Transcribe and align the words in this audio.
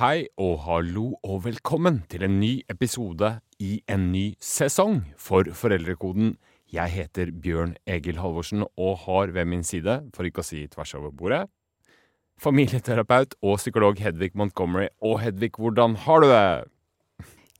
Hei 0.00 0.30
og 0.40 0.62
hallo 0.64 1.10
og 1.28 1.42
velkommen 1.44 1.98
til 2.08 2.22
en 2.24 2.38
ny 2.40 2.62
episode 2.72 3.34
i 3.60 3.82
en 3.84 4.06
ny 4.14 4.30
sesong 4.40 5.02
for 5.20 5.44
Foreldrekoden. 5.52 6.38
Jeg 6.72 6.88
heter 6.94 7.28
Bjørn 7.36 7.74
Egil 7.84 8.16
Halvorsen 8.16 8.64
og 8.64 9.02
har 9.02 9.34
ved 9.36 9.44
min 9.52 9.60
side, 9.60 9.98
for 10.16 10.24
ikke 10.24 10.40
å 10.40 10.48
si 10.48 10.62
tvers 10.72 10.94
over 10.96 11.12
bordet, 11.12 11.42
familieterapeut 12.40 13.36
og 13.44 13.60
psykolog 13.60 14.00
Hedvig 14.00 14.32
Montgomery. 14.32 14.88
Og 15.04 15.20
Hedvig, 15.20 15.52
hvordan 15.60 16.00
har 16.06 16.24
du 16.24 16.30
det? 16.32 16.48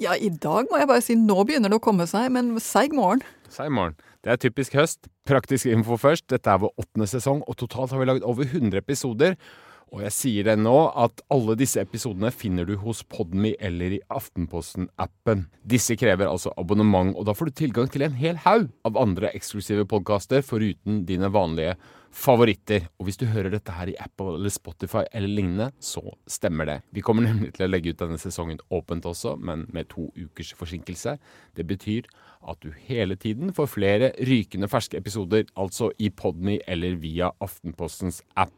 Ja, 0.00 0.16
i 0.16 0.32
dag 0.32 0.72
må 0.72 0.80
jeg 0.80 0.88
bare 0.88 1.04
si 1.04 1.20
nå 1.20 1.42
begynner 1.44 1.68
det 1.68 1.76
å 1.76 1.86
komme 1.90 2.08
seg, 2.08 2.32
men 2.32 2.54
seig 2.56 2.96
morgen. 2.96 3.20
Seig 3.52 3.68
morgen. 3.68 4.00
Det 4.24 4.32
er 4.32 4.40
typisk 4.40 4.80
høst. 4.80 5.12
Praktisk 5.28 5.68
info 5.68 6.00
først. 6.00 6.30
Dette 6.32 6.48
er 6.48 6.64
vår 6.64 6.72
åttende 6.80 7.12
sesong, 7.18 7.44
og 7.44 7.60
totalt 7.60 7.92
har 7.92 8.00
vi 8.00 8.08
laget 8.08 8.24
over 8.24 8.48
100 8.48 8.80
episoder. 8.80 9.36
Og 9.90 10.04
jeg 10.04 10.14
sier 10.14 10.46
det 10.46 10.54
nå, 10.60 10.74
at 10.94 11.22
alle 11.34 11.56
disse 11.58 11.82
episodene 11.82 12.30
finner 12.30 12.68
du 12.68 12.76
hos 12.78 13.02
Podme 13.10 13.56
eller 13.58 13.96
i 13.96 14.02
Aftenposten-appen. 14.14 15.48
Disse 15.66 15.96
krever 15.98 16.30
altså 16.30 16.52
abonnement, 16.60 17.10
og 17.18 17.26
da 17.26 17.34
får 17.34 17.50
du 17.50 17.58
tilgang 17.64 17.90
til 17.90 18.06
en 18.06 18.14
hel 18.18 18.38
haug 18.44 18.68
av 18.86 19.00
andre 19.00 19.32
eksklusive 19.34 19.88
podkaster 19.90 20.46
foruten 20.46 21.02
dine 21.08 21.32
vanlige 21.34 21.74
favoritter. 22.14 22.86
Og 22.98 23.08
hvis 23.08 23.18
du 23.18 23.26
hører 23.30 23.50
dette 23.50 23.74
her 23.74 23.90
i 23.90 23.96
Apple 23.98 24.36
eller 24.36 24.54
Spotify 24.54 25.02
eller 25.10 25.30
lignende, 25.30 25.70
så 25.82 26.02
stemmer 26.30 26.70
det. 26.70 26.78
Vi 26.94 27.02
kommer 27.06 27.26
nemlig 27.26 27.56
til 27.56 27.66
å 27.66 27.70
legge 27.70 27.90
ut 27.90 28.00
denne 28.02 28.18
sesongen 28.22 28.62
åpent 28.70 29.06
også, 29.10 29.36
men 29.42 29.66
med 29.74 29.90
to 29.90 30.06
ukers 30.18 30.52
forsinkelse. 30.58 31.16
Det 31.58 31.66
betyr 31.66 32.06
at 32.50 32.62
du 32.62 32.70
hele 32.86 33.18
tiden 33.20 33.50
får 33.54 33.74
flere 33.74 34.14
rykende 34.26 34.70
ferske 34.70 34.98
episoder, 35.02 35.46
altså 35.58 35.90
i 35.98 36.10
Podme 36.14 36.60
eller 36.70 36.98
via 37.02 37.34
Aftenpostens 37.42 38.22
app. 38.38 38.54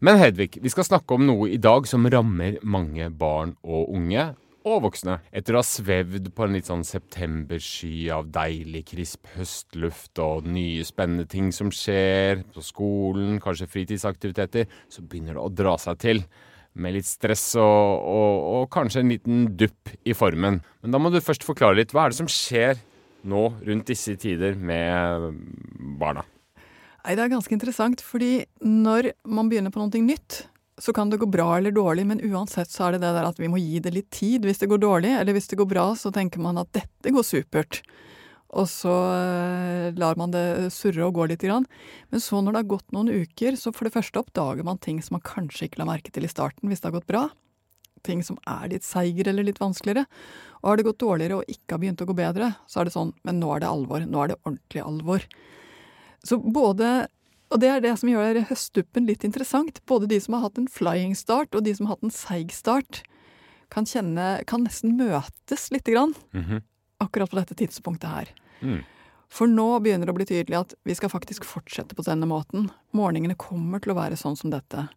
Men 0.00 0.16
Hedvig, 0.16 0.54
vi 0.64 0.70
skal 0.72 0.86
snakke 0.86 1.12
om 1.12 1.26
noe 1.28 1.50
i 1.52 1.58
dag 1.60 1.84
som 1.84 2.06
rammer 2.08 2.54
mange 2.64 3.10
barn 3.12 3.50
og 3.60 3.90
unge. 3.92 4.30
Og 4.64 4.78
voksne. 4.86 5.18
Etter 5.28 5.56
å 5.56 5.60
ha 5.60 5.64
svevd 5.64 6.30
på 6.36 6.46
en 6.46 6.56
litt 6.56 6.70
sånn 6.70 6.86
septembersky 6.88 8.08
av 8.12 8.30
deilig, 8.32 8.82
krisp 8.94 9.28
høstluft 9.34 10.20
og 10.24 10.48
nye, 10.48 10.86
spennende 10.88 11.28
ting 11.28 11.52
som 11.52 11.68
skjer 11.72 12.46
på 12.48 12.64
skolen, 12.64 13.36
kanskje 13.44 13.68
fritidsaktiviteter, 13.74 14.72
så 14.88 15.04
begynner 15.04 15.36
det 15.36 15.44
å 15.44 15.52
dra 15.52 15.76
seg 15.80 16.00
til. 16.00 16.24
Med 16.80 16.96
litt 16.96 17.08
stress 17.08 17.46
og, 17.60 18.08
og, 18.16 18.34
og 18.56 18.66
kanskje 18.72 19.04
en 19.04 19.12
liten 19.12 19.46
dupp 19.60 19.96
i 20.00 20.16
formen. 20.16 20.62
Men 20.80 20.96
da 20.96 21.00
må 21.00 21.12
du 21.12 21.20
først 21.20 21.44
forklare 21.44 21.76
litt. 21.82 21.92
Hva 21.92 22.06
er 22.08 22.14
det 22.14 22.22
som 22.22 22.32
skjer 22.40 22.80
nå 23.28 23.50
rundt 23.68 23.92
disse 23.92 24.16
tider 24.16 24.56
med 24.56 25.32
barna? 26.00 26.24
Nei, 27.04 27.16
Det 27.16 27.24
er 27.24 27.32
ganske 27.32 27.54
interessant, 27.56 28.02
fordi 28.04 28.44
når 28.60 29.12
man 29.24 29.48
begynner 29.48 29.72
på 29.72 29.80
noe 29.80 30.02
nytt, 30.04 30.46
så 30.80 30.92
kan 30.96 31.10
det 31.12 31.20
gå 31.20 31.28
bra 31.28 31.58
eller 31.58 31.72
dårlig, 31.76 32.06
men 32.08 32.22
uansett 32.24 32.70
så 32.72 32.86
er 32.86 32.96
det 32.96 33.02
det 33.04 33.12
der 33.16 33.28
at 33.28 33.40
vi 33.40 33.48
må 33.52 33.60
gi 33.60 33.80
det 33.84 33.92
litt 33.92 34.10
tid 34.10 34.46
hvis 34.48 34.62
det 34.62 34.70
går 34.70 34.80
dårlig, 34.80 35.12
eller 35.12 35.36
hvis 35.36 35.50
det 35.52 35.58
går 35.60 35.68
bra, 35.68 35.90
så 35.96 36.12
tenker 36.12 36.40
man 36.40 36.60
at 36.60 36.72
dette 36.72 37.12
går 37.12 37.26
supert. 37.26 37.82
Og 38.50 38.66
så 38.66 38.94
eh, 39.14 39.90
lar 39.94 40.16
man 40.18 40.32
det 40.34 40.72
surre 40.74 41.04
og 41.06 41.14
gå 41.20 41.28
litt. 41.30 41.44
grann. 41.44 41.68
Men 42.10 42.22
så 42.22 42.40
når 42.40 42.52
det 42.52 42.62
har 42.64 42.72
gått 42.72 42.96
noen 42.96 43.12
uker, 43.12 43.54
så 43.54 43.70
for 43.70 43.86
det 43.86 43.94
første 43.94 44.18
oppdager 44.18 44.66
man 44.66 44.80
ting 44.82 44.98
som 45.04 45.18
man 45.18 45.26
kanskje 45.26 45.68
ikke 45.68 45.82
la 45.82 45.86
merke 45.92 46.10
til 46.10 46.26
i 46.26 46.32
starten 46.32 46.66
hvis 46.68 46.82
det 46.82 46.90
har 46.90 46.96
gått 46.98 47.10
bra. 47.10 47.28
Ting 48.02 48.24
som 48.26 48.40
er 48.48 48.72
litt 48.72 48.86
seigere 48.86 49.30
eller 49.30 49.46
litt 49.46 49.60
vanskeligere. 49.62 50.08
Og 50.64 50.72
har 50.72 50.80
det 50.80 50.88
gått 50.88 51.04
dårligere 51.04 51.38
og 51.38 51.52
ikke 51.52 51.76
har 51.76 51.84
begynt 51.84 52.02
å 52.02 52.08
gå 52.10 52.16
bedre, 52.18 52.54
så 52.66 52.80
er 52.80 52.88
det 52.88 52.96
sånn 52.96 53.14
men 53.22 53.38
nå 53.38 53.54
er 53.54 53.62
det 53.62 53.70
alvor. 53.70 54.02
Nå 54.02 54.24
er 54.24 54.32
det 54.32 54.40
ordentlig 54.42 54.82
alvor. 54.82 55.28
Så 56.26 56.38
både 56.38 57.08
Og 57.50 57.58
det 57.58 57.66
er 57.66 57.80
det 57.82 57.96
som 57.98 58.06
gjør 58.06 58.44
høstduppen 58.46 59.08
litt 59.08 59.24
interessant. 59.26 59.80
Både 59.90 60.06
de 60.06 60.20
som 60.22 60.36
har 60.36 60.44
hatt 60.44 60.58
en 60.60 60.68
flying 60.70 61.16
start, 61.18 61.54
og 61.54 61.64
de 61.66 61.72
som 61.74 61.88
har 61.88 61.96
hatt 61.96 62.06
en 62.06 62.14
seig 62.14 62.52
start, 62.54 63.02
kan 63.74 63.86
kjenne 63.86 64.44
Kan 64.46 64.62
nesten 64.64 64.96
møtes 64.96 65.70
lite 65.70 65.90
grann. 65.90 66.14
Mm 66.32 66.44
-hmm. 66.44 66.62
Akkurat 67.00 67.30
på 67.30 67.36
dette 67.36 67.54
tidspunktet 67.54 68.10
her. 68.10 68.28
Mm. 68.60 68.84
For 69.30 69.46
nå 69.46 69.80
begynner 69.80 70.06
det 70.06 70.12
å 70.12 70.18
bli 70.18 70.26
tydelig 70.26 70.58
at 70.58 70.74
vi 70.84 70.94
skal 70.94 71.08
faktisk 71.08 71.44
fortsette 71.44 71.94
på 71.94 72.02
denne 72.02 72.26
måten. 72.26 72.70
Morgenene 72.92 73.34
kommer 73.34 73.78
til 73.78 73.92
å 73.92 73.98
være 73.98 74.16
sånn 74.16 74.36
som 74.36 74.50
dette. 74.50 74.88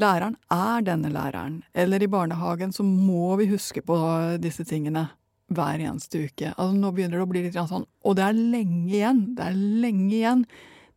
Læreren 0.00 0.36
er 0.50 0.82
denne 0.82 1.10
læreren. 1.12 1.62
Eller 1.74 2.02
i 2.02 2.06
barnehagen 2.06 2.72
så 2.72 2.82
må 2.82 3.36
vi 3.36 3.46
huske 3.46 3.82
på 3.82 3.96
disse 4.40 4.64
tingene 4.64 5.08
hver 5.56 5.82
eneste 5.82 6.26
uke. 6.26 6.52
Altså 6.52 6.76
Nå 6.78 6.92
begynner 6.94 7.20
det 7.20 7.26
å 7.26 7.30
bli 7.30 7.44
litt 7.44 7.56
sånn 7.56 7.86
Og 8.06 8.16
det 8.18 8.24
er 8.26 8.38
lenge 8.38 8.90
igjen. 8.90 9.22
Det 9.36 9.46
er 9.46 9.58
lenge 9.84 10.14
igjen 10.14 10.44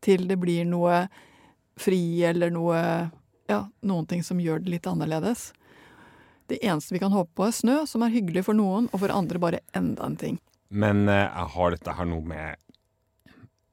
til 0.06 0.28
det 0.30 0.38
blir 0.42 0.66
noe 0.70 1.06
fri 1.80 2.24
eller 2.28 2.54
noe 2.54 2.80
Ja, 3.50 3.66
noen 3.86 4.08
ting 4.10 4.24
som 4.26 4.42
gjør 4.42 4.64
det 4.64 4.72
litt 4.74 4.88
annerledes. 4.90 5.52
Det 6.50 6.58
eneste 6.66 6.96
vi 6.96 7.02
kan 7.02 7.14
håpe 7.14 7.34
på, 7.38 7.46
er 7.46 7.54
snø, 7.54 7.76
som 7.90 8.02
er 8.06 8.14
hyggelig 8.14 8.46
for 8.48 8.58
noen, 8.58 8.88
og 8.94 9.02
for 9.02 9.14
andre 9.14 9.42
bare 9.42 9.62
enda 9.78 10.06
en 10.06 10.18
ting. 10.18 10.40
Men 10.74 11.06
uh, 11.10 11.46
har 11.54 11.74
dette 11.74 11.94
her 11.94 12.10
noe 12.10 12.26
med 12.26 12.58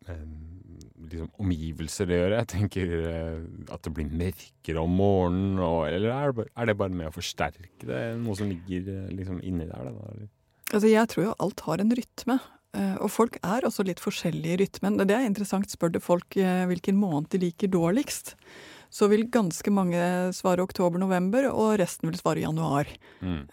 uh, 0.08 0.26
liksom, 1.08 1.30
omgivelser 1.40 2.12
å 2.12 2.18
gjøre? 2.18 2.42
Jeg 2.42 2.50
tenker 2.52 2.92
uh, 2.92 3.40
at 3.72 3.84
det 3.84 3.94
blir 3.96 4.12
mørkere 4.12 4.84
om 4.84 4.96
morgenen, 5.00 5.60
og, 5.60 5.86
eller 5.88 6.12
er 6.16 6.36
det, 6.36 6.48
er 6.52 6.68
det, 6.68 6.78
bare 6.84 6.96
med 7.00 7.08
å 7.08 7.16
forsterke 7.16 7.88
det? 7.88 8.02
Noe 8.20 8.36
som 8.40 8.52
ligger 8.52 9.08
liksom 9.12 9.40
inni 9.40 9.68
der? 9.68 9.92
Da, 9.92 10.28
altså, 10.72 10.88
jeg 10.90 11.08
tror 11.12 11.28
jo 11.28 11.38
alt 11.44 11.64
har 11.68 11.84
en 11.84 11.94
rytme. 12.00 12.40
Og 12.72 13.10
folk 13.12 13.34
er 13.44 13.66
også 13.68 13.84
litt 13.84 14.00
forskjellige 14.00 14.54
i 14.54 14.60
rytmen. 14.62 14.96
Det 14.96 15.12
er 15.12 15.26
interessant. 15.28 15.68
Spør 15.68 15.90
du 15.92 15.98
folk 16.00 16.32
hvilken 16.32 16.96
måned 16.96 17.28
de 17.34 17.42
liker 17.42 17.68
dårligst, 17.68 18.32
så 18.92 19.08
vil 19.12 19.26
ganske 19.32 19.72
mange 19.72 20.00
svare 20.36 20.64
oktober-november, 20.64 21.50
og 21.52 21.76
resten 21.80 22.08
vil 22.08 22.16
svare 22.16 22.40
januar. 22.44 22.88
Mm. 23.20 23.44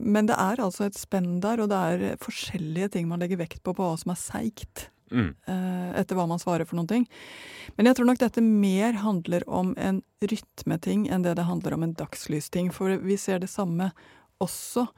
Men 0.00 0.28
det 0.28 0.38
er 0.40 0.64
altså 0.64 0.88
et 0.88 0.96
spenn 0.96 1.36
der, 1.44 1.60
og 1.60 1.68
det 1.72 1.76
er 1.76 2.18
forskjellige 2.24 2.94
ting 2.96 3.12
man 3.12 3.20
legger 3.20 3.40
vekt 3.44 3.60
på 3.60 3.76
på 3.76 3.84
hva 3.84 4.00
som 4.00 4.16
er 4.16 4.20
seigt. 4.20 4.88
Mm. 5.12 5.30
Etter 6.00 6.16
hva 6.16 6.24
man 6.28 6.40
svarer 6.40 6.64
for 6.64 6.80
noen 6.80 6.88
ting. 6.90 7.08
Men 7.76 7.92
jeg 7.92 8.00
tror 8.00 8.08
nok 8.08 8.24
dette 8.24 8.40
mer 8.44 8.96
handler 9.04 9.44
om 9.44 9.76
en 9.76 10.00
rytmeting 10.24 11.10
enn 11.12 11.24
det 11.28 11.36
det 11.36 11.44
handler 11.48 11.76
om 11.76 11.84
en 11.84 11.96
dagslysting. 12.00 12.72
For 12.72 12.96
vi 13.04 13.20
ser 13.20 13.44
det 13.44 13.52
samme 13.52 13.92
også 14.40 14.88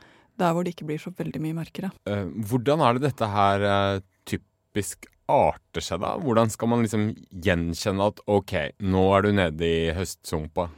der 0.41 0.55
hvor 0.55 0.67
det 0.67 0.75
ikke 0.75 0.89
blir 0.89 1.03
så 1.03 1.13
veldig 1.17 1.43
mye 1.43 1.59
mørkere. 1.59 1.93
Uh, 2.09 2.27
hvordan 2.51 2.83
er 2.85 2.97
det 2.97 3.11
dette 3.11 3.29
her 3.33 3.67
uh, 3.67 4.01
typisk 4.29 5.09
arter 5.27 5.83
seg, 5.83 6.01
da? 6.05 6.15
Hvordan 6.23 6.51
skal 6.53 6.71
man 6.71 6.85
liksom 6.85 7.11
gjenkjenne 7.31 8.11
at 8.13 8.21
OK, 8.31 8.57
nå 8.87 9.07
er 9.17 9.27
du 9.27 9.33
nede 9.35 9.71
i 9.71 9.95
høstsumpa? 9.97 10.69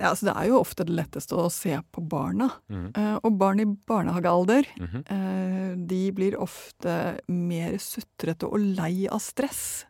Ja, 0.00 0.08
altså 0.14 0.30
Det 0.30 0.34
er 0.38 0.48
jo 0.48 0.60
ofte 0.62 0.86
det 0.88 0.96
letteste 0.96 1.36
å 1.36 1.50
se 1.52 1.74
på 1.92 2.02
barna. 2.08 2.48
Mm. 2.72 2.88
Uh, 2.96 3.16
og 3.20 3.36
barn 3.40 3.60
i 3.60 3.68
barnehagealder 3.68 4.64
Mm 4.80 4.88
-hmm. 4.88 5.02
uh, 5.12 5.86
de 5.86 6.12
blir 6.12 6.40
ofte 6.40 7.20
mer 7.28 7.78
sutrete 7.78 8.46
og 8.46 8.58
lei 8.58 9.06
av 9.08 9.18
stress. 9.18 9.84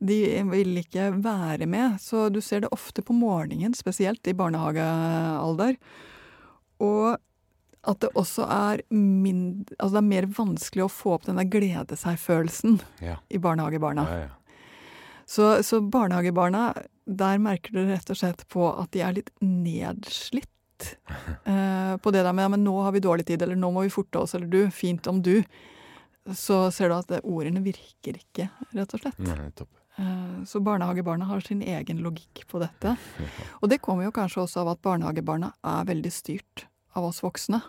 De 0.00 0.42
vil 0.42 0.78
ikke 0.78 1.12
være 1.22 1.66
med, 1.66 2.00
så 2.00 2.28
du 2.32 2.40
ser 2.40 2.60
det 2.60 2.72
ofte 2.72 3.02
på 3.02 3.12
morgenen, 3.12 3.74
spesielt 3.74 4.26
i 4.26 4.32
barnehagealder. 4.32 5.76
Og 6.80 7.18
at 7.88 8.02
det 8.02 8.10
også 8.18 8.44
er, 8.44 8.82
mindre, 8.92 9.72
altså 9.78 9.94
det 9.96 10.02
er 10.02 10.10
mer 10.10 10.28
vanskelig 10.36 10.84
å 10.84 10.92
få 10.92 11.14
opp 11.16 11.26
denne 11.28 11.46
glede 11.48 11.96
seg-følelsen 11.96 12.76
ja. 13.04 13.16
i 13.32 13.40
barnehagebarna. 13.40 14.04
Ja, 14.10 14.20
ja. 14.26 14.60
Så, 15.30 15.62
så 15.62 15.78
barnehagebarna, 15.80 16.74
der 17.06 17.40
merker 17.40 17.76
du 17.76 17.84
rett 17.86 18.10
og 18.10 18.18
slett 18.18 18.42
på 18.50 18.66
at 18.72 18.90
de 18.92 19.04
er 19.06 19.16
litt 19.20 19.30
nedslitt. 19.40 20.48
eh, 21.44 21.96
på 22.00 22.12
det 22.12 22.24
der 22.24 22.32
med 22.32 22.46
ja, 22.46 22.52
men 22.52 22.64
'nå 22.64 22.72
har 22.82 22.92
vi 22.96 23.04
dårlig 23.04 23.26
tid', 23.28 23.42
eller 23.42 23.56
'nå 23.56 23.70
må 23.70 23.84
vi 23.84 23.92
forte 23.92 24.18
oss', 24.18 24.34
eller 24.34 24.48
'du, 24.48 24.70
fint 24.70 25.06
om 25.06 25.22
du'. 25.22 25.44
Så 26.36 26.70
ser 26.72 26.88
du 26.88 26.94
at 26.96 27.08
det, 27.08 27.20
ordene 27.24 27.62
virker 27.64 28.16
ikke, 28.16 28.48
rett 28.76 28.94
og 28.94 29.04
slett. 29.04 29.18
Nei, 29.24 29.50
topp. 29.56 29.70
Eh, 29.96 30.44
så 30.46 30.60
barnehagebarna 30.60 31.24
har 31.24 31.40
sin 31.40 31.62
egen 31.62 32.02
logikk 32.04 32.46
på 32.48 32.60
dette. 32.60 32.96
Og 33.60 33.68
det 33.68 33.80
kommer 33.84 34.08
jo 34.08 34.12
kanskje 34.16 34.44
også 34.44 34.64
av 34.64 34.74
at 34.74 34.82
barnehagebarna 34.82 35.52
er 35.62 35.88
veldig 35.88 36.12
styrt 36.12 36.66
av 36.96 37.06
oss 37.10 37.22
voksne. 37.24 37.60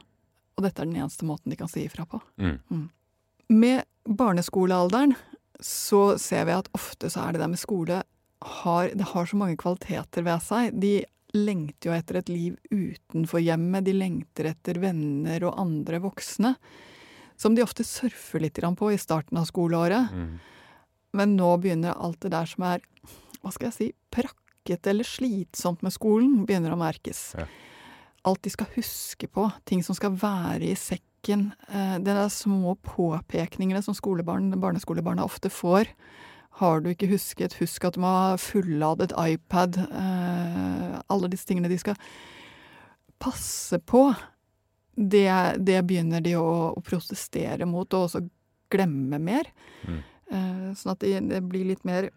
Og 0.57 0.65
dette 0.65 0.83
er 0.83 0.89
den 0.89 0.99
eneste 1.01 1.27
måten 1.27 1.53
de 1.53 1.59
kan 1.59 1.69
si 1.71 1.85
ifra 1.87 2.05
på. 2.09 2.21
Mm. 2.41 2.89
Med 3.51 3.83
barneskolealderen 4.05 5.15
så 5.61 6.17
ser 6.21 6.47
vi 6.49 6.57
at 6.57 6.69
ofte 6.77 7.09
så 7.11 7.25
er 7.25 7.35
det 7.35 7.43
der 7.43 7.51
med 7.51 7.61
skole 7.61 8.01
har, 8.41 8.89
Det 8.97 9.05
har 9.13 9.25
så 9.25 9.37
mange 9.37 9.57
kvaliteter 9.57 10.23
ved 10.25 10.41
seg. 10.41 10.73
De 10.73 11.03
lengter 11.37 11.91
jo 11.91 11.93
etter 11.93 12.17
et 12.17 12.29
liv 12.31 12.55
utenfor 12.71 13.43
hjemmet. 13.43 13.85
De 13.85 13.93
lengter 13.93 14.49
etter 14.49 14.79
venner 14.81 15.45
og 15.45 15.59
andre 15.61 15.99
voksne. 16.01 16.55
Som 17.37 17.53
de 17.53 17.61
ofte 17.61 17.85
surfer 17.85 18.41
litt 18.41 18.57
på 18.57 18.91
i 18.91 18.97
starten 18.97 19.37
av 19.37 19.45
skoleåret. 19.45 20.09
Mm. 20.09 20.39
Men 21.13 21.35
nå 21.37 21.51
begynner 21.61 21.93
alt 21.93 22.21
det 22.21 22.33
der 22.33 22.49
som 22.49 22.65
er, 22.65 22.81
hva 23.41 23.51
skal 23.53 23.69
jeg 23.69 23.77
si, 23.77 23.89
prakkete 24.09 24.89
eller 24.89 25.07
slitsomt 25.07 25.81
med 25.85 25.93
skolen, 25.93 26.45
begynner 26.45 26.73
å 26.73 26.79
merkes. 26.79 27.33
Ja. 27.37 27.45
Alt 28.27 28.43
de 28.45 28.51
skal 28.53 28.69
huske 28.75 29.27
på, 29.27 29.47
ting 29.65 29.81
som 29.85 29.97
skal 29.97 30.13
være 30.21 30.67
i 30.69 30.75
sekken. 30.77 31.51
Eh, 31.69 31.95
det 32.03 32.13
er 32.13 32.33
små 32.33 32.75
påpekningene 32.85 33.81
som 33.85 33.97
skolebarn, 33.97 34.51
barneskolebarna 34.61 35.25
ofte 35.25 35.49
får. 35.49 35.89
Har 36.61 36.83
du 36.83 36.91
ikke 36.91 37.09
husket, 37.09 37.55
husk 37.61 37.87
at 37.87 37.95
du 37.95 38.03
må 38.03 38.11
ha 38.11 38.35
fulladet 38.41 39.13
iPad. 39.17 39.79
Eh, 39.87 40.99
alle 41.01 41.31
disse 41.31 41.49
tingene 41.49 41.71
de 41.71 41.79
skal 41.81 41.97
passe 43.21 43.77
på, 43.85 44.09
det, 44.95 45.29
det 45.61 45.81
begynner 45.87 46.21
de 46.21 46.35
å, 46.37 46.47
å, 46.75 46.81
protestere 46.85 47.65
mot, 47.69 47.87
og 47.93 48.07
også 48.07 48.21
glemme 48.71 49.19
mer. 49.21 49.49
Mm. 49.87 50.01
Eh, 50.31 50.65
sånn 50.77 50.93
at 50.93 51.03
det, 51.03 51.15
det, 51.29 51.41
blir 51.47 51.67
litt 51.71 51.85
mer 51.87 52.09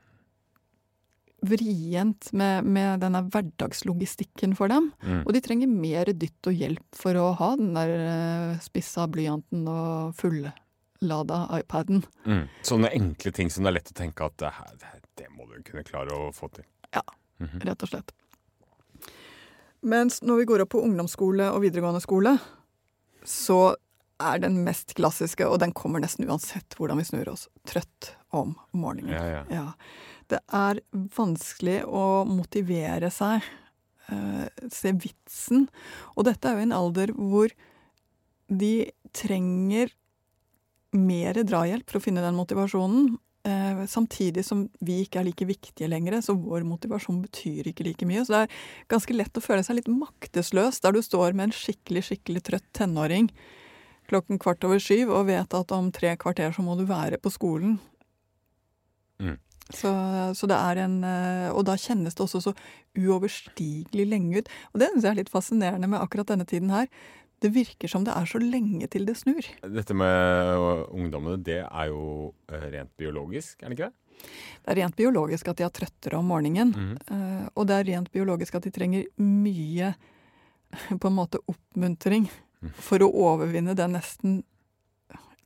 vrient 1.48 2.32
med, 2.32 2.64
med 2.64 3.02
denne 3.04 3.22
hverdagslogistikken 3.28 4.54
for 4.58 4.72
dem. 4.72 4.90
Mm. 5.04 5.22
Og 5.24 5.32
de 5.36 5.42
trenger 5.44 5.70
mer 5.70 6.10
dytt 6.12 6.50
og 6.50 6.56
hjelp 6.56 6.98
for 6.98 7.18
å 7.20 7.30
ha 7.38 7.50
den 7.60 7.74
der 7.76 7.94
eh, 7.94 8.62
spissa 8.64 9.06
blyanten 9.10 9.66
og 9.70 10.16
fullada 10.18 11.44
iPaden. 11.60 12.04
Mm. 12.24 12.44
Sånne 12.66 12.92
enkle 12.96 13.34
ting 13.36 13.52
som 13.52 13.66
det 13.66 13.72
er 13.72 13.78
lett 13.78 13.94
å 13.94 13.98
tenke 14.00 14.28
at 14.28 14.36
det, 14.42 14.52
her, 14.58 15.00
det 15.20 15.30
må 15.34 15.48
du 15.50 15.60
kunne 15.62 15.86
klare 15.86 16.16
å 16.16 16.32
få 16.34 16.50
til. 16.54 16.66
Ja, 16.90 17.04
mm 17.40 17.48
-hmm. 17.50 17.64
rett 17.70 17.82
og 17.82 17.88
slett. 17.88 18.12
Mens 19.84 20.22
når 20.22 20.36
vi 20.36 20.44
går 20.44 20.62
opp 20.62 20.70
på 20.72 20.80
ungdomsskole 20.80 21.50
og 21.52 21.60
videregående 21.60 22.00
skole, 22.00 22.38
så 23.24 23.76
er 24.20 24.38
den 24.38 24.64
mest 24.64 24.94
klassiske, 24.94 25.46
og 25.46 25.58
den 25.60 25.72
kommer 25.72 26.00
nesten 26.00 26.28
uansett 26.28 26.76
hvordan 26.78 26.98
vi 26.98 27.04
snur 27.04 27.28
oss, 27.28 27.48
trøtt 27.66 28.16
om 28.30 28.54
morgenen. 28.72 29.12
Ja, 29.12 29.26
ja. 29.26 29.44
ja 29.50 29.72
det 30.32 30.40
er 30.54 30.80
vanskelig 31.16 31.82
å 31.86 32.24
motivere 32.28 33.10
seg, 33.12 33.44
uh, 34.10 34.46
se 34.72 34.94
vitsen. 34.96 35.68
Og 36.14 36.28
dette 36.28 36.48
er 36.48 36.58
jo 36.58 36.66
en 36.68 36.76
alder 36.76 37.14
hvor 37.16 37.52
de 38.48 38.74
trenger 39.16 39.92
mer 40.94 41.40
drahjelp 41.42 41.88
for 41.90 41.98
å 41.98 42.04
finne 42.04 42.24
den 42.24 42.38
motivasjonen. 42.38 43.14
Uh, 43.44 43.82
samtidig 43.90 44.46
som 44.46 44.62
vi 44.80 45.02
ikke 45.04 45.20
er 45.20 45.28
like 45.28 45.48
viktige 45.48 45.90
lenger, 45.90 46.20
så 46.24 46.36
vår 46.38 46.64
motivasjon 46.68 47.20
betyr 47.26 47.68
ikke 47.70 47.84
like 47.88 48.08
mye. 48.08 48.22
Så 48.24 48.36
det 48.36 48.44
er 48.46 48.62
ganske 48.94 49.16
lett 49.16 49.36
å 49.36 49.44
føle 49.44 49.66
seg 49.66 49.80
litt 49.80 49.92
maktesløs 49.92 50.80
der 50.84 50.96
du 50.96 51.02
står 51.04 51.36
med 51.36 51.50
en 51.50 51.58
skikkelig, 51.58 52.06
skikkelig 52.08 52.46
trøtt 52.48 52.72
tenåring 52.76 53.28
klokken 54.08 54.38
kvart 54.40 54.64
over 54.66 54.80
syv 54.82 55.12
og 55.14 55.28
vet 55.30 55.56
at 55.56 55.74
om 55.74 55.90
tre 55.94 56.14
kvarter 56.20 56.52
så 56.54 56.64
må 56.64 56.76
du 56.78 56.84
være 56.88 57.20
på 57.22 57.32
skolen. 57.32 57.78
Mm. 59.22 59.38
Så, 59.72 59.90
så, 60.36 60.48
det 60.50 60.56
er 60.60 60.82
en 60.84 60.98
eh, 61.08 61.48
Og 61.56 61.64
da 61.64 61.76
kjennes 61.80 62.12
det 62.12 62.20
også 62.20 62.42
så 62.44 62.52
uoverstigelig 63.00 64.06
lenge 64.10 64.42
ut. 64.42 64.50
Og 64.74 64.82
det 64.82 64.90
syns 64.92 65.06
jeg 65.06 65.14
er 65.14 65.20
litt 65.22 65.32
fascinerende 65.32 65.88
med 65.88 66.02
akkurat 66.04 66.28
denne 66.34 66.46
tiden 66.48 66.72
her. 66.74 66.90
Det 67.40 67.50
virker 67.52 67.90
som 67.90 68.04
det 68.04 68.12
er 68.14 68.28
så 68.28 68.40
lenge 68.40 68.86
til 68.92 69.08
det 69.08 69.16
snur. 69.20 69.44
Dette 69.64 69.96
med 69.96 70.60
ungdommene, 70.92 71.40
det 71.44 71.62
er 71.64 71.90
jo 71.90 72.32
eh, 72.52 72.68
rent 72.76 72.92
biologisk, 73.00 73.62
er 73.62 73.72
det 73.72 73.78
ikke 73.78 73.88
det? 73.88 74.00
Det 74.64 74.72
er 74.72 74.80
rent 74.82 74.96
biologisk 74.96 75.48
at 75.50 75.58
de 75.58 75.66
er 75.66 75.74
trøttere 75.74 76.20
om 76.20 76.28
morgenen. 76.30 76.70
Mm. 76.70 77.48
Og 77.58 77.66
det 77.68 77.76
er 77.76 77.88
rent 77.88 78.12
biologisk 78.14 78.54
at 78.56 78.64
de 78.64 78.72
trenger 78.72 79.08
mye 79.20 79.90
på 81.00 81.10
en 81.10 81.16
måte 81.16 81.40
oppmuntring 81.50 82.28
mm. 82.28 82.74
for 82.78 83.02
å 83.04 83.10
overvinne 83.26 83.74
den 83.76 83.96
nesten 83.98 84.42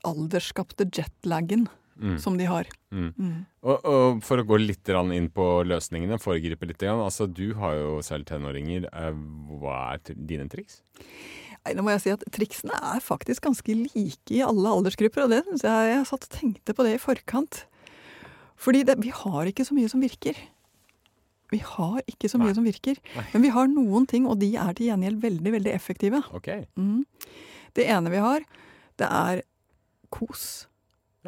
aldersskapte 0.07 0.87
jetlagen 0.95 1.67
mm. 1.99 2.19
som 2.23 2.39
de 2.39 2.47
har. 2.49 2.69
Mm. 2.95 3.11
Mm. 3.17 3.35
Og, 3.63 3.77
og, 3.77 4.23
for 4.27 4.41
å 4.41 4.47
gå 4.49 4.61
litt 4.63 4.89
inn 4.89 5.29
på 5.35 5.47
løsningene, 5.67 6.21
foregripe 6.23 6.69
litt. 6.69 6.87
Altså, 6.89 7.27
du 7.27 7.53
har 7.59 7.77
jo 7.79 7.99
selv 8.07 8.29
tenåringer. 8.31 8.89
Eh, 8.93 9.21
hva 9.61 9.81
er 9.95 10.15
dine 10.15 10.49
triks? 10.51 10.83
Nei, 11.65 11.75
nå 11.77 11.85
må 11.85 11.93
jeg 11.93 12.05
si 12.05 12.13
at 12.15 12.23
Triksene 12.33 12.77
er 12.95 13.03
faktisk 13.05 13.45
ganske 13.45 13.75
like 13.77 14.33
i 14.33 14.45
alle 14.45 14.71
aldersgrupper. 14.79 15.27
Og 15.27 15.35
det 15.35 15.43
synes 15.49 15.67
jeg 15.67 15.91
jeg 15.93 16.07
satt 16.11 16.29
og 16.29 16.37
tenkte 16.37 16.77
på 16.77 16.87
det 16.87 16.95
i 16.97 17.03
forkant. 17.03 17.65
Fordi 18.59 18.85
det, 18.87 18.99
vi 19.03 19.13
har 19.15 19.51
ikke 19.51 19.67
så 19.67 19.77
mye 19.77 19.91
som 19.91 20.03
virker. 20.03 20.39
Vi 21.53 21.61
har 21.65 22.01
ikke 22.11 22.29
så 22.29 22.41
mye 22.41 22.51
Nei. 22.51 22.57
som 22.59 22.67
virker. 22.67 22.99
Nei. 23.17 23.27
Men 23.33 23.45
vi 23.47 23.53
har 23.55 23.69
noen 23.73 24.09
ting, 24.09 24.27
og 24.29 24.41
de 24.43 24.51
er 24.61 24.75
til 24.77 24.91
gjengjeld 24.91 25.21
veldig 25.23 25.53
veldig 25.55 25.73
effektive. 25.73 26.23
Okay. 26.37 26.67
Mm. 26.77 27.07
Det 27.79 27.87
ene 27.89 28.13
vi 28.13 28.21
har, 28.21 28.45
det 29.01 29.09
er 29.09 29.45
kos. 30.13 30.68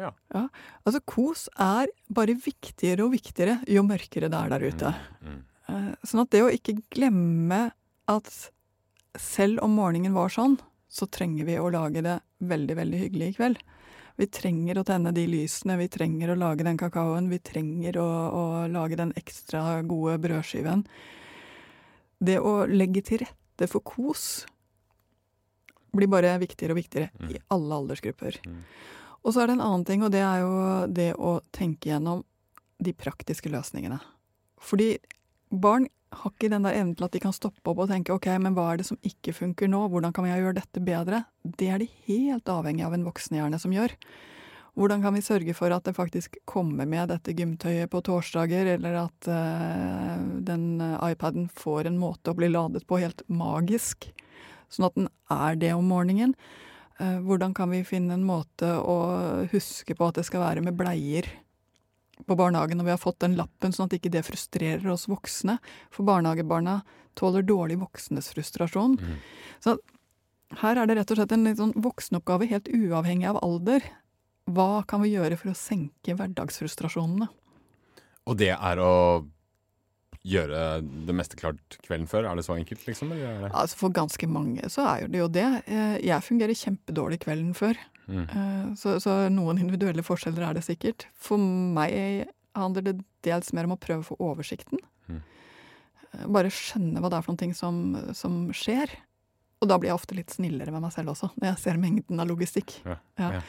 Ja. 0.01 0.11
ja. 0.33 0.47
Altså, 0.85 1.01
kos 1.05 1.45
er 1.61 1.91
bare 2.09 2.37
viktigere 2.37 3.05
og 3.05 3.13
viktigere 3.15 3.59
jo 3.69 3.83
mørkere 3.85 4.31
det 4.31 4.39
er 4.39 4.55
der 4.55 4.65
ute. 4.65 4.93
Mm, 5.21 5.29
mm. 5.29 5.39
Eh, 5.71 5.91
sånn 6.07 6.23
at 6.23 6.33
det 6.33 6.43
å 6.45 6.51
ikke 6.51 6.79
glemme 6.93 7.61
at 8.11 8.31
selv 9.19 9.61
om 9.65 9.75
morgenen 9.77 10.15
var 10.15 10.31
sånn, 10.33 10.57
så 10.91 11.07
trenger 11.07 11.47
vi 11.47 11.59
å 11.59 11.69
lage 11.71 12.03
det 12.03 12.17
veldig, 12.43 12.75
veldig 12.79 12.99
hyggelig 13.05 13.29
i 13.29 13.35
kveld. 13.37 13.61
Vi 14.19 14.27
trenger 14.27 14.77
å 14.77 14.85
tenne 14.85 15.13
de 15.15 15.23
lysene, 15.29 15.77
vi 15.79 15.87
trenger 15.91 16.33
å 16.33 16.39
lage 16.39 16.65
den 16.67 16.79
kakaoen, 16.79 17.29
vi 17.31 17.39
trenger 17.39 17.97
å, 18.01 18.07
å 18.07 18.43
lage 18.71 18.99
den 18.99 19.13
ekstra 19.17 19.79
gode 19.87 20.17
brødskiven. 20.21 20.83
Det 22.21 22.37
å 22.37 22.65
legge 22.69 23.03
til 23.07 23.23
rette 23.23 23.69
for 23.71 23.83
kos 23.87 24.43
blir 25.95 26.11
bare 26.11 26.35
viktigere 26.39 26.75
og 26.75 26.79
viktigere 26.79 27.09
mm. 27.17 27.31
i 27.33 27.39
alle 27.55 27.79
aldersgrupper. 27.81 28.37
Mm. 28.47 28.59
Og 29.21 29.33
så 29.33 29.43
er 29.43 29.49
det 29.49 29.57
en 29.59 29.65
annen 29.65 29.85
ting, 29.85 30.03
og 30.03 30.13
det 30.13 30.23
er 30.25 30.41
jo 30.41 30.53
det 30.89 31.11
å 31.15 31.39
tenke 31.53 31.91
gjennom 31.91 32.23
de 32.81 32.93
praktiske 32.97 33.51
løsningene. 33.53 33.99
Fordi 34.61 34.95
barn 35.53 35.87
har 36.11 36.33
ikke 36.33 36.49
den 36.51 36.65
der 36.65 36.75
evnen 36.75 36.95
til 36.97 37.07
at 37.07 37.13
de 37.15 37.21
kan 37.23 37.35
stoppe 37.35 37.71
opp 37.71 37.83
og 37.85 37.91
tenke 37.91 38.13
ok, 38.13 38.27
men 38.41 38.55
hva 38.57 38.71
er 38.71 38.81
det 38.81 38.87
som 38.89 38.99
ikke 39.07 39.35
funker 39.35 39.69
nå, 39.71 39.85
hvordan 39.91 40.13
kan 40.15 40.25
vi 40.25 40.33
gjøre 40.33 40.57
dette 40.57 40.83
bedre? 40.83 41.23
Det 41.45 41.69
er 41.71 41.81
de 41.83 41.87
helt 42.09 42.51
avhengig 42.51 42.83
av 42.87 42.97
en 42.97 43.05
voksenhjerne 43.07 43.59
som 43.61 43.75
gjør. 43.75 43.95
Hvordan 44.79 45.03
kan 45.03 45.15
vi 45.15 45.23
sørge 45.23 45.53
for 45.55 45.73
at 45.75 45.85
det 45.87 45.97
faktisk 45.97 46.37
kommer 46.47 46.87
med 46.87 47.11
dette 47.11 47.35
gymtøyet 47.35 47.91
på 47.91 48.01
torsdager, 48.07 48.73
eller 48.77 49.01
at 49.03 49.27
uh, 49.27 50.19
den 50.47 50.79
iPaden 50.79 51.49
får 51.51 51.89
en 51.89 51.99
måte 51.99 52.31
å 52.31 52.37
bli 52.37 52.47
ladet 52.51 52.85
på 52.87 53.01
helt 53.03 53.23
magisk, 53.27 54.07
sånn 54.71 54.87
at 54.87 54.99
den 54.99 55.09
er 55.31 55.59
det 55.59 55.73
om 55.75 55.91
morgenen? 55.91 56.35
Eh, 57.01 57.19
hvordan 57.25 57.53
kan 57.57 57.71
vi 57.73 57.81
finne 57.87 58.13
en 58.13 58.25
måte 58.27 58.67
å 58.77 58.97
huske 59.51 59.95
på 59.97 60.09
at 60.09 60.19
det 60.19 60.27
skal 60.27 60.43
være 60.43 60.61
med 60.65 60.77
bleier 60.77 61.25
på 62.21 62.37
barnehagen 62.37 62.77
når 62.77 62.89
vi 62.89 62.93
har 62.93 63.01
fått 63.01 63.23
den 63.23 63.37
lappen, 63.39 63.73
sånn 63.73 63.89
at 63.89 63.95
ikke 63.97 64.11
det 64.13 64.25
frustrerer 64.27 64.91
oss 64.93 65.07
voksne? 65.09 65.57
For 65.93 66.05
barnehagebarna 66.05 66.81
tåler 67.17 67.45
dårlig 67.47 67.79
voksnes 67.81 68.29
frustrasjon. 68.35 68.99
Mm. 69.01 69.17
Så 69.63 69.77
her 70.61 70.77
er 70.77 70.87
det 70.87 70.99
rett 70.99 71.13
og 71.13 71.17
slett 71.17 71.33
en 71.33 71.47
litt 71.47 71.59
sånn 71.61 71.73
voksenoppgave, 71.79 72.49
helt 72.51 72.69
uavhengig 72.69 73.29
av 73.31 73.41
alder. 73.41 73.85
Hva 74.51 74.83
kan 74.87 75.01
vi 75.01 75.15
gjøre 75.15 75.39
for 75.39 75.53
å 75.53 75.57
senke 75.57 76.15
hverdagsfrustrasjonene? 76.19 77.29
Og 78.29 78.37
det 78.37 78.53
er 78.53 78.81
å 78.83 78.93
gjøre 80.27 80.81
det 81.07 81.15
meste 81.17 81.37
klart 81.39 81.77
kvelden 81.85 82.07
før? 82.09 82.27
Er 82.29 82.37
det 82.37 82.45
så 82.45 82.55
enkelt, 82.57 82.83
liksom? 82.87 83.13
Altså 83.49 83.79
For 83.79 83.93
ganske 83.93 84.27
mange 84.29 84.69
så 84.69 84.85
er 84.93 85.09
det 85.11 85.21
jo 85.21 85.29
det. 85.31 85.47
Eh, 85.65 85.97
jeg 86.05 86.27
fungerer 86.27 86.57
kjempedårlig 86.57 87.21
kvelden 87.23 87.55
før. 87.57 87.79
Mm. 88.05 88.23
Eh, 88.25 88.65
så, 88.77 88.97
så, 89.01 89.17
noen 89.33 89.61
individuelle 89.61 90.05
forskjeller 90.05 90.49
er 90.49 90.57
det 90.57 90.65
sikkert. 90.67 91.07
For 91.17 91.41
meg 91.41 92.29
handler 92.57 92.85
det 92.85 92.97
dels 93.25 93.53
mer 93.55 93.69
om 93.69 93.77
å 93.77 93.81
prøve 93.81 94.03
å 94.03 94.09
få 94.11 94.19
oversikten. 94.21 94.81
Mm. 95.07 95.21
Eh, 96.11 96.27
bare 96.37 96.53
skjønne 96.53 97.01
hva 97.01 97.11
det 97.11 97.21
er 97.21 97.25
for 97.25 97.37
noe 97.37 97.57
som, 97.57 97.81
som 98.17 98.43
skjer. 98.55 98.93
Og 99.61 99.69
da 99.69 99.77
blir 99.77 99.91
jeg 99.91 99.99
ofte 99.99 100.17
litt 100.17 100.33
snillere 100.33 100.73
med 100.73 100.83
meg 100.83 100.93
selv 100.93 101.13
også, 101.13 101.31
når 101.37 101.51
jeg 101.51 101.63
ser 101.63 101.81
mengden 101.81 102.21
av 102.21 102.29
logistikk. 102.29 102.79
Ja, 102.81 102.97
ja. 103.21 103.27
Ja, 103.37 103.41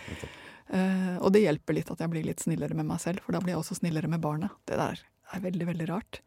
uh, 0.69 1.15
og 1.25 1.31
det 1.33 1.41
hjelper 1.47 1.79
litt 1.79 1.89
at 1.89 2.03
jeg 2.05 2.13
blir 2.13 2.27
litt 2.27 2.45
snillere 2.45 2.77
med 2.77 2.85
meg 2.91 3.01
selv, 3.01 3.23
for 3.25 3.33
da 3.33 3.41
blir 3.41 3.55
jeg 3.55 3.63
også 3.63 3.79
snillere 3.79 4.11
med 4.13 4.21
barnet. 4.21 4.53
Det 4.69 4.77
der 4.77 5.01
er 5.01 5.45
veldig, 5.47 5.71
veldig 5.71 5.87
rart. 5.89 6.21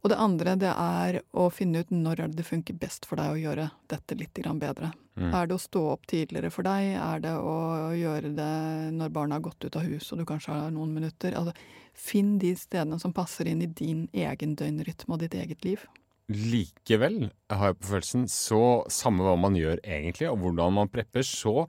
Og 0.00 0.08
det 0.08 0.16
andre 0.16 0.54
det 0.56 0.70
er 0.72 1.20
å 1.36 1.50
finne 1.52 1.82
ut 1.82 1.90
når 1.92 2.24
det 2.32 2.46
funker 2.48 2.76
best 2.80 3.04
for 3.08 3.20
deg 3.20 3.34
å 3.34 3.40
gjøre 3.40 3.66
dette 3.92 4.16
litt 4.16 4.38
bedre. 4.60 4.92
Mm. 5.20 5.34
Er 5.34 5.46
det 5.46 5.56
å 5.58 5.60
stå 5.60 5.82
opp 5.92 6.06
tidligere 6.08 6.50
for 6.54 6.64
deg? 6.64 6.94
Er 6.96 7.20
det 7.20 7.34
å 7.36 7.92
gjøre 7.92 8.32
det 8.32 8.54
når 8.96 9.12
barna 9.12 9.36
har 9.36 9.44
gått 9.44 9.64
ut 9.64 9.76
av 9.76 9.84
huset 9.84 10.14
og 10.14 10.22
du 10.22 10.24
kanskje 10.30 10.56
har 10.56 10.72
noen 10.72 10.94
minutter? 10.96 11.36
Altså, 11.36 11.52
finn 11.92 12.38
de 12.40 12.54
stedene 12.56 12.98
som 13.02 13.12
passer 13.12 13.50
inn 13.50 13.60
i 13.60 13.68
din 13.68 14.06
egen 14.16 14.56
døgnrytme 14.56 15.16
og 15.16 15.20
ditt 15.20 15.36
eget 15.36 15.68
liv. 15.68 15.84
Likevel 16.30 17.26
har 17.50 17.72
jeg 17.72 17.80
på 17.80 17.90
følelsen, 17.90 18.26
så 18.30 18.86
samme 18.88 19.26
hva 19.26 19.36
man 19.36 19.58
gjør 19.58 19.82
egentlig, 19.82 20.30
og 20.30 20.38
hvordan 20.44 20.76
man 20.78 20.92
prepper, 20.92 21.26
så 21.26 21.66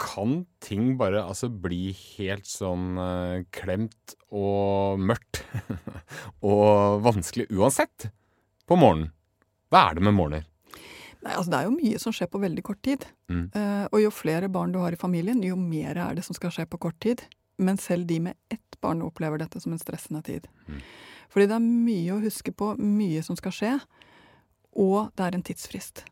kan 0.00 0.44
ting 0.64 0.94
bare 0.98 1.22
altså 1.22 1.48
bli 1.48 1.92
helt 2.16 2.48
sånn 2.48 2.98
uh, 2.98 3.44
klemt 3.54 4.16
og 4.34 4.98
mørkt 4.98 5.44
og 6.50 7.04
vanskelig 7.04 7.46
uansett 7.54 8.08
på 8.68 8.78
morgenen. 8.80 9.12
Hva 9.70 9.88
er 9.90 9.98
det 9.98 10.04
med 10.06 10.16
morgener? 10.16 10.48
Nei, 11.24 11.32
altså 11.32 11.50
Det 11.52 11.58
er 11.58 11.68
jo 11.68 11.76
mye 11.76 12.00
som 12.02 12.14
skjer 12.14 12.28
på 12.32 12.40
veldig 12.42 12.64
kort 12.66 12.82
tid. 12.84 13.06
Mm. 13.32 13.46
Uh, 13.54 13.86
og 13.88 14.02
jo 14.02 14.12
flere 14.12 14.50
barn 14.52 14.74
du 14.74 14.80
har 14.82 14.94
i 14.94 15.00
familien, 15.00 15.42
jo 15.46 15.56
mer 15.58 15.98
er 16.08 16.18
det 16.18 16.26
som 16.26 16.36
skal 16.36 16.52
skje 16.54 16.66
på 16.68 16.80
kort 16.84 16.98
tid. 17.04 17.24
Men 17.56 17.78
selv 17.80 18.08
de 18.10 18.18
med 18.26 18.38
ett 18.52 18.80
barn 18.82 19.04
opplever 19.06 19.40
dette 19.40 19.62
som 19.62 19.72
en 19.72 19.80
stressende 19.80 20.24
tid. 20.26 20.48
Mm. 20.66 20.82
Fordi 21.32 21.46
det 21.50 21.56
er 21.56 21.68
mye 21.68 22.16
å 22.16 22.22
huske 22.22 22.52
på, 22.52 22.74
mye 22.78 23.22
som 23.26 23.38
skal 23.38 23.54
skje, 23.54 23.76
og 24.74 25.14
det 25.14 25.24
er 25.24 25.36
en 25.38 25.46
tidsfrist 25.46 26.02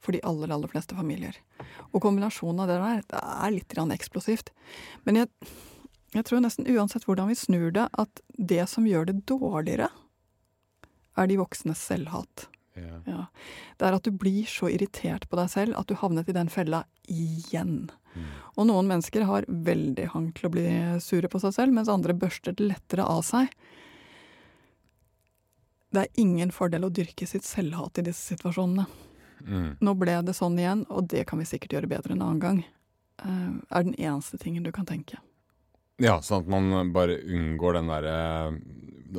for 0.00 0.16
de 0.16 0.22
aller, 0.26 0.50
aller 0.52 0.70
fleste 0.72 0.96
familier. 0.96 1.36
Og 1.92 2.02
kombinasjonen 2.02 2.64
av 2.64 2.70
det 2.70 2.78
der, 2.80 3.02
det 3.10 3.20
er 3.20 3.54
litt 3.54 3.76
eksplosivt. 3.96 4.52
Men 5.04 5.22
jeg, 5.22 5.28
jeg, 6.14 6.24
tror 6.24 6.40
nesten 6.40 6.68
uansett 6.68 7.04
hvordan 7.04 7.28
vi 7.28 7.36
snur 7.38 7.70
det, 7.76 7.88
at 7.92 8.22
det 8.36 8.64
som 8.68 8.88
gjør 8.88 9.10
det 9.10 9.20
dårligere, 9.28 9.90
er 11.18 11.28
de 11.28 11.36
voksnes 11.40 11.80
selvhat. 11.90 12.48
Ja. 12.78 13.00
Ja. 13.04 13.24
Det 13.76 13.86
er 13.86 13.96
at 13.96 14.06
du 14.06 14.14
blir 14.14 14.46
så 14.48 14.70
irritert 14.70 15.26
på 15.28 15.36
deg 15.36 15.50
selv 15.52 15.76
at 15.76 15.90
du 15.90 15.98
havnet 15.98 16.30
i 16.30 16.36
den 16.36 16.48
fella 16.48 16.84
igjen. 17.10 17.90
Mm. 18.14 18.30
Og 18.56 18.68
noen 18.70 18.88
mennesker 18.88 19.26
har 19.28 19.48
veldig 19.48 20.06
hang 20.14 20.30
til 20.36 20.48
å 20.48 20.52
bli 20.54 20.64
sure 21.02 21.28
på 21.30 21.42
seg 21.42 21.54
selv, 21.56 21.76
mens 21.76 21.90
andre 21.92 22.16
børster 22.16 22.56
det 22.56 22.70
lettere 22.70 23.04
av 23.04 23.20
seg. 23.26 23.52
Det 25.90 26.06
er 26.06 26.22
ingen 26.22 26.54
fordel 26.54 26.86
å 26.86 26.92
dyrke 26.94 27.26
sitt 27.26 27.44
selvhat 27.44 27.98
i 27.98 28.06
disse 28.06 28.32
situasjonene. 28.32 28.86
Mm. 29.46 29.72
Nå 29.80 29.94
ble 29.98 30.20
det 30.26 30.36
sånn 30.36 30.58
igjen, 30.60 30.84
og 30.88 31.08
det 31.12 31.26
kan 31.30 31.40
vi 31.40 31.48
sikkert 31.48 31.78
gjøre 31.78 31.90
bedre 31.90 32.16
en 32.16 32.22
annen 32.24 32.42
gang. 32.42 32.62
Uh, 33.20 33.60
er 33.68 33.84
den 33.84 33.96
eneste 33.98 34.40
tingen 34.40 34.64
du 34.64 34.72
kan 34.72 34.88
tenke. 34.88 35.20
Ja, 36.00 36.18
sånn 36.24 36.46
at 36.46 36.50
man 36.50 36.92
bare 36.94 37.18
unngår 37.20 37.76
den 37.76 37.90
derre 37.92 38.14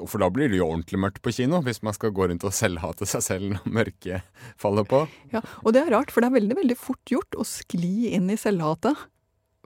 For 0.09 0.17
da 0.23 0.31
blir 0.33 0.49
det 0.49 0.57
jo 0.57 0.65
ordentlig 0.71 0.97
mørkt 1.03 1.21
på 1.21 1.33
kino, 1.35 1.59
hvis 1.61 1.83
man 1.85 1.93
skal 1.93 2.13
gå 2.15 2.25
rundt 2.31 2.45
og 2.47 2.55
selvhate 2.55 3.05
seg 3.09 3.25
selv 3.25 3.53
når 3.53 3.73
mørket 3.77 4.45
faller 4.61 4.87
på. 4.87 5.03
Ja, 5.33 5.43
og 5.61 5.75
det 5.75 5.83
er 5.83 5.91
rart, 5.93 6.13
for 6.13 6.23
det 6.23 6.31
er 6.31 6.39
veldig, 6.39 6.57
veldig 6.61 6.77
fort 6.79 7.11
gjort 7.11 7.37
å 7.37 7.45
skli 7.45 8.13
inn 8.15 8.31
i 8.31 8.39
selvhatet. 8.39 8.97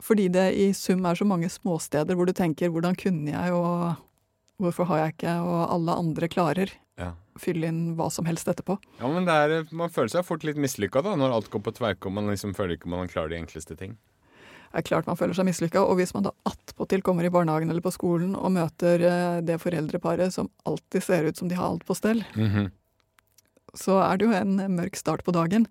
Fordi 0.04 0.26
det 0.34 0.50
i 0.60 0.72
sum 0.76 1.06
er 1.08 1.16
så 1.16 1.28
mange 1.28 1.48
småsteder 1.52 2.18
hvor 2.18 2.28
du 2.28 2.34
tenker 2.36 2.74
'hvordan 2.74 2.98
kunne 3.00 3.32
jeg', 3.32 3.54
og 3.54 3.96
'hvorfor 4.60 4.90
har 4.90 4.98
jeg 4.98 5.14
ikke', 5.14 5.40
og 5.46 5.72
alle 5.72 5.92
andre 5.94 6.28
klarer. 6.28 6.74
Ja. 6.98 7.12
Fylle 7.38 7.68
inn 7.68 7.96
hva 7.98 8.08
som 8.12 8.25
helst 8.25 8.48
etterpå. 8.48 8.78
Ja, 9.02 9.08
men 9.12 9.25
det 9.28 9.34
er, 9.36 9.66
Man 9.75 9.90
føler 9.92 10.08
seg 10.14 10.24
fort 10.25 10.44
litt 10.48 10.56
mislykka 10.56 11.02
da, 11.04 11.16
når 11.20 11.34
alt 11.36 11.50
går 11.52 11.64
på 11.66 11.74
tverke 11.75 12.08
og 12.08 12.14
man 12.16 12.28
liksom 12.32 12.54
føler 12.56 12.78
ikke 12.78 12.88
man 12.92 13.10
klarer 13.12 13.30
de 13.34 13.40
enkleste 13.42 13.75
ting. 13.78 13.98
Det 14.72 14.80
er 14.82 14.88
klart 14.90 15.08
man 15.08 15.16
føler 15.20 15.34
seg 15.38 15.46
mislykka, 15.48 15.84
og 15.88 15.96
hvis 16.00 16.14
man 16.16 16.24
da 16.28 16.32
attpåtil 16.48 17.02
kommer 17.04 17.24
i 17.28 17.30
barnehagen 17.32 17.70
eller 17.72 17.84
på 17.84 17.92
skolen 17.96 18.34
og 18.36 18.52
møter 18.52 19.04
eh, 19.08 19.42
det 19.46 19.60
foreldreparet 19.64 20.34
som 20.36 20.50
alltid 20.68 21.04
ser 21.04 21.28
ut 21.30 21.38
som 21.40 21.48
de 21.52 21.56
har 21.56 21.68
alt 21.70 21.86
på 21.88 21.96
stell, 21.96 22.24
Mhm. 22.36 22.72
så 23.75 24.00
er 24.04 24.18
det 24.18 24.25
jo 24.28 24.34
en 24.36 24.56
mørk 24.75 24.96
start 25.00 25.24
på 25.24 25.32
dagen. 25.36 25.68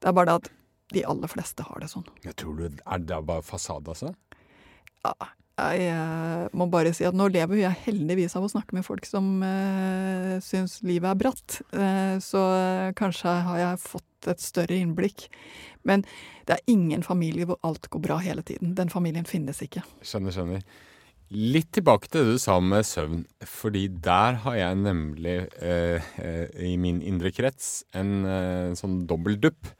Det 0.00 0.08
er 0.10 0.12
bare 0.14 0.26
det 0.26 0.34
at 0.42 0.50
de 0.92 1.04
aller 1.08 1.30
fleste 1.30 1.62
har 1.66 1.80
det 1.80 1.88
sånn. 1.90 2.06
Jeg 2.24 2.34
tror 2.36 2.56
du, 2.58 2.64
Er 2.86 2.98
det 2.98 3.24
bare 3.26 3.42
fasade, 3.42 3.86
altså? 3.88 4.14
Ja, 5.04 5.14
jeg 5.62 5.88
eh, 5.92 6.46
må 6.58 6.66
bare 6.72 6.92
si 6.96 7.06
at 7.08 7.16
nå 7.16 7.28
lever 7.32 7.62
jeg 7.62 7.80
heldigvis 7.86 8.36
av 8.38 8.46
å 8.46 8.50
snakke 8.52 8.76
med 8.76 8.86
folk 8.86 9.06
som 9.08 9.42
uh, 9.44 10.36
syns 10.44 10.80
livet 10.86 11.10
er 11.10 11.18
bratt. 11.18 11.58
Eh, 11.72 12.16
så 12.22 12.44
eh, 12.58 12.94
kanskje 12.98 13.34
har 13.48 13.60
jeg 13.60 13.82
fått 13.82 14.30
et 14.32 14.42
større 14.42 14.78
innblikk. 14.78 15.26
Men 15.88 16.04
det 16.46 16.56
er 16.56 16.70
ingen 16.70 17.02
familie 17.06 17.48
hvor 17.48 17.60
alt 17.66 17.88
går 17.90 18.02
bra 18.04 18.20
hele 18.22 18.44
tiden. 18.46 18.76
Den 18.78 18.92
familien 18.92 19.26
finnes 19.28 19.62
ikke. 19.64 19.84
Skjønner, 20.06 20.34
skjønner. 20.34 20.64
Litt 21.32 21.70
tilbake 21.72 22.10
til 22.10 22.26
det 22.26 22.34
du 22.36 22.42
sa 22.42 22.58
med 22.60 22.84
søvn, 22.84 23.22
fordi 23.48 23.86
der 24.04 24.36
har 24.44 24.56
jeg 24.58 24.80
nemlig 24.82 25.38
eh, 25.64 26.10
eh, 26.20 26.50
i 26.68 26.74
min 26.76 26.98
indre 27.00 27.32
krets 27.32 27.86
en 27.96 28.26
eh, 28.28 28.74
sånn 28.76 29.06
dobbeltdupp 29.08 29.70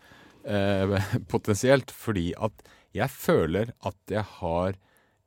eh, 0.49 0.97
potensielt, 1.33 1.93
fordi 1.93 2.31
at 2.41 2.65
jeg 2.97 3.13
føler 3.13 3.75
at 3.85 4.17
jeg 4.17 4.25
har 4.39 4.81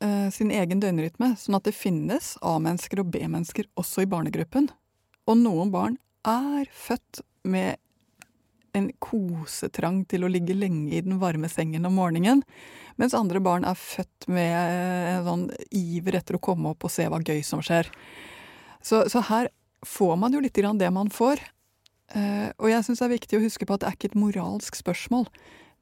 eh, 0.04 0.30
sin 0.34 0.52
egen 0.52 0.82
døgnrytme, 0.84 1.38
sånn 1.40 1.58
at 1.60 1.66
det 1.70 1.76
finnes 1.78 2.34
A-mennesker 2.42 3.00
og 3.06 3.12
B-mennesker 3.14 3.66
også 3.80 4.02
i 4.04 4.10
barnegruppen. 4.10 4.66
Og 5.30 5.36
noen 5.40 5.70
barn 5.72 5.96
er 6.28 6.66
født 6.74 7.22
med 7.46 7.78
en 8.74 8.90
kosetrang 9.02 10.02
til 10.10 10.26
å 10.26 10.32
ligge 10.32 10.56
lenge 10.58 10.96
i 10.98 11.02
den 11.06 11.20
varme 11.22 11.50
sengen 11.52 11.86
om 11.86 11.98
morgenen, 11.98 12.44
mens 13.00 13.16
andre 13.18 13.42
barn 13.44 13.66
er 13.66 13.78
født 13.80 14.28
med 14.34 14.54
en 14.54 15.26
sånn 15.28 15.48
iver 15.74 16.20
etter 16.20 16.38
å 16.38 16.44
komme 16.44 16.74
opp 16.74 16.86
og 16.86 16.94
se 16.94 17.08
hva 17.10 17.22
gøy 17.22 17.42
som 17.46 17.62
skjer. 17.66 17.90
Så, 18.84 19.06
så 19.10 19.24
her 19.30 19.50
får 19.86 20.16
man 20.20 20.34
jo 20.36 20.42
litt 20.44 20.58
grann 20.58 20.82
det 20.82 20.90
man 20.94 21.12
får. 21.14 21.42
Eh, 22.14 22.50
og 22.60 22.70
jeg 22.70 22.86
syns 22.86 23.02
det 23.02 23.08
er 23.08 23.16
viktig 23.16 23.40
å 23.40 23.44
huske 23.46 23.68
på 23.68 23.76
at 23.76 23.84
det 23.84 23.90
er 23.90 23.98
ikke 23.98 24.12
et 24.12 24.20
moralsk 24.20 24.78
spørsmål. 24.78 25.30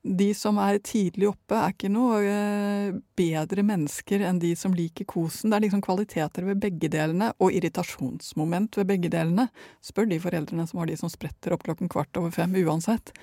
De 0.01 0.31
som 0.33 0.57
er 0.57 0.79
tidlig 0.81 1.27
oppe, 1.29 1.53
er 1.53 1.75
ikke 1.75 1.91
noe 1.93 2.21
eh, 2.25 2.93
bedre 3.17 3.61
mennesker 3.65 4.23
enn 4.25 4.39
de 4.41 4.55
som 4.57 4.73
liker 4.73 5.05
kosen. 5.05 5.51
Det 5.51 5.59
er 5.59 5.65
liksom 5.67 5.83
kvaliteter 5.85 6.47
ved 6.47 6.63
begge 6.63 6.89
delene, 6.89 7.29
og 7.37 7.53
irritasjonsmoment 7.53 8.79
ved 8.79 8.89
begge 8.89 9.11
delene. 9.13 9.45
Spør 9.85 10.09
de 10.09 10.17
foreldrene 10.23 10.65
som 10.69 10.81
har 10.81 10.89
de 10.89 10.97
som 10.97 11.11
spretter 11.11 11.53
opp 11.53 11.67
klokken 11.67 11.91
kvart 11.91 12.17
over 12.17 12.33
fem 12.33 12.55
uansett. 12.63 13.13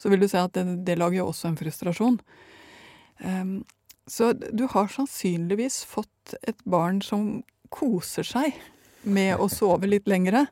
Så 0.00 0.08
vil 0.08 0.24
du 0.24 0.28
se 0.30 0.40
at 0.40 0.56
det, 0.56 0.80
det 0.88 0.96
lager 0.96 1.20
jo 1.20 1.28
også 1.34 1.50
en 1.50 1.60
frustrasjon. 1.60 2.16
Um, 3.22 3.60
så 4.08 4.32
du 4.32 4.64
har 4.72 4.88
sannsynligvis 4.90 5.82
fått 5.84 6.34
et 6.42 6.58
barn 6.64 7.02
som 7.04 7.42
koser 7.72 8.26
seg 8.26 8.56
med 9.02 9.36
å 9.36 9.50
sove 9.52 9.88
litt 9.90 10.08
lengre, 10.10 10.46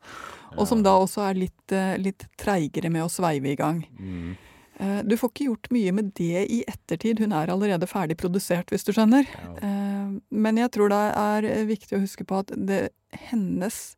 og 0.57 0.67
som 0.67 0.81
da 0.83 0.93
også 0.99 1.25
er 1.29 1.37
litt, 1.39 1.71
eh, 1.71 1.97
litt 1.97 2.25
treigere 2.39 2.91
med 2.91 3.05
å 3.05 3.11
sveive 3.11 3.51
i 3.51 3.57
gang. 3.59 3.83
Mm. 3.99 4.37
Eh, 4.81 5.01
Du 5.05 5.17
får 5.17 5.31
ikke 5.31 5.49
gjort 5.49 5.71
mye 5.71 5.93
med 5.93 6.13
det 6.17 6.45
i 6.49 6.63
ettertid. 6.67 7.21
Hun 7.21 7.35
er 7.37 7.51
allerede 7.53 7.89
ferdig 7.89 8.17
produsert, 8.17 8.71
hvis 8.73 8.85
du 8.87 8.93
skjønner. 8.95 9.27
Ja. 9.29 9.53
Eh, 9.61 10.19
Men 10.29 10.57
jeg 10.57 10.71
tror 10.71 10.89
det 10.89 11.01
er 11.15 11.65
viktig 11.69 11.97
å 11.97 12.01
huske 12.01 12.25
på 12.27 12.41
at 12.41 12.51
det, 12.57 12.89
hennes 13.29 13.95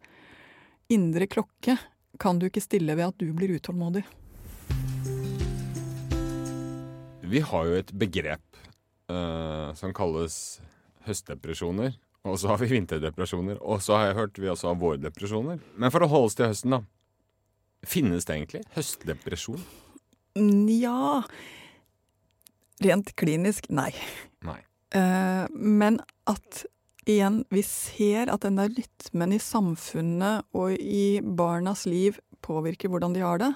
indre 0.92 1.26
klokke 1.28 1.80
kan 2.20 2.38
du 2.38 2.46
ikke 2.46 2.62
stille 2.62 2.94
ved 2.96 3.08
at 3.08 3.18
du 3.18 3.32
blir 3.34 3.56
utålmodig. 3.56 4.04
Vi 7.24 7.40
har 7.40 7.66
jo 7.66 7.80
et 7.80 7.92
begrep 7.98 8.60
uh, 9.10 9.74
som 9.74 9.94
kalles 9.96 10.62
høstdepresjoner. 11.08 11.96
Og 12.24 12.38
så 12.40 12.52
har 12.52 12.60
vi 12.62 12.70
vinterdepresjoner. 12.76 13.58
Og 13.64 13.82
så 13.82 13.98
har 13.98 14.12
jeg 14.12 14.20
hørt 14.20 14.38
vi 14.40 14.52
også 14.52 14.70
har 14.70 14.78
vårdepresjoner. 14.80 15.64
Men 15.76 15.92
for 15.92 16.06
å 16.06 16.12
holde 16.12 16.30
oss 16.30 16.38
til 16.38 16.52
høsten, 16.52 16.78
da. 16.78 16.84
Finnes 17.84 18.28
det 18.28 18.38
egentlig 18.38 18.62
høstdepresjon? 18.78 19.64
Nja 20.40 21.24
Rent 22.84 23.14
klinisk, 23.16 23.70
nei. 23.70 23.92
Nei. 24.44 24.60
Uh, 24.96 25.46
Men 25.54 26.02
at 26.30 26.64
igjen, 27.08 27.44
vi 27.54 27.62
ser 27.64 28.32
at 28.34 28.44
den 28.44 28.58
der 28.60 28.72
rytmen 28.74 29.36
i 29.36 29.40
samfunnet 29.42 30.48
og 30.58 30.74
i 30.80 31.22
barnas 31.24 31.86
liv 31.88 32.18
påvirker 32.44 32.92
hvordan 32.92 33.16
de 33.16 33.24
har 33.24 33.40
det. 33.40 33.54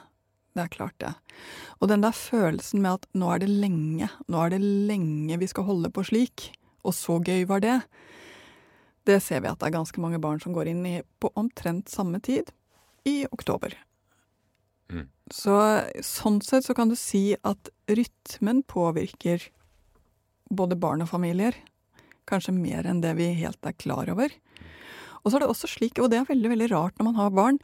Det 0.57 0.63
er 0.63 0.73
klart, 0.73 0.95
det. 1.01 1.11
Og 1.81 1.91
den 1.91 2.01
der 2.05 2.15
følelsen 2.15 2.81
med 2.81 3.01
at 3.01 3.09
nå 3.17 3.29
er 3.33 3.43
det 3.43 3.49
lenge, 3.51 4.07
nå 4.25 4.39
er 4.41 4.55
det 4.55 4.61
lenge 4.61 5.37
vi 5.37 5.49
skal 5.49 5.67
holde 5.67 5.91
på 5.93 6.05
slik, 6.07 6.47
og 6.87 6.95
så 6.97 7.19
gøy 7.21 7.45
var 7.49 7.61
det, 7.61 7.81
det 9.07 9.19
ser 9.23 9.43
vi 9.43 9.51
at 9.51 9.59
det 9.61 9.69
er 9.69 9.77
ganske 9.77 10.01
mange 10.03 10.19
barn 10.23 10.41
som 10.43 10.55
går 10.55 10.71
inn 10.71 10.81
i 10.87 10.95
på 11.21 11.31
omtrent 11.39 11.91
samme 11.91 12.19
tid, 12.23 12.49
i 13.07 13.21
oktober. 13.31 13.75
Mm. 14.91 15.07
Så 15.33 15.55
sånn 16.05 16.39
sett 16.45 16.65
så 16.67 16.75
kan 16.77 16.91
du 16.91 16.95
si 16.99 17.35
at 17.43 17.71
rytmen 17.87 18.63
påvirker 18.67 19.43
både 20.49 20.77
barn 20.79 21.03
og 21.03 21.11
familier. 21.11 21.55
Kanskje 22.27 22.55
mer 22.55 22.87
enn 22.87 23.01
det 23.03 23.15
vi 23.19 23.31
helt 23.39 23.59
er 23.67 23.75
klar 23.75 24.09
over. 24.11 24.31
Og 25.23 25.31
så 25.31 25.37
er 25.37 25.43
det 25.43 25.51
også 25.51 25.69
slik, 25.71 25.99
og 25.99 26.11
det 26.11 26.21
er 26.21 26.29
veldig 26.29 26.53
veldig 26.53 26.69
rart 26.71 26.99
når 26.99 27.09
man 27.09 27.19
har 27.19 27.35
barn, 27.35 27.59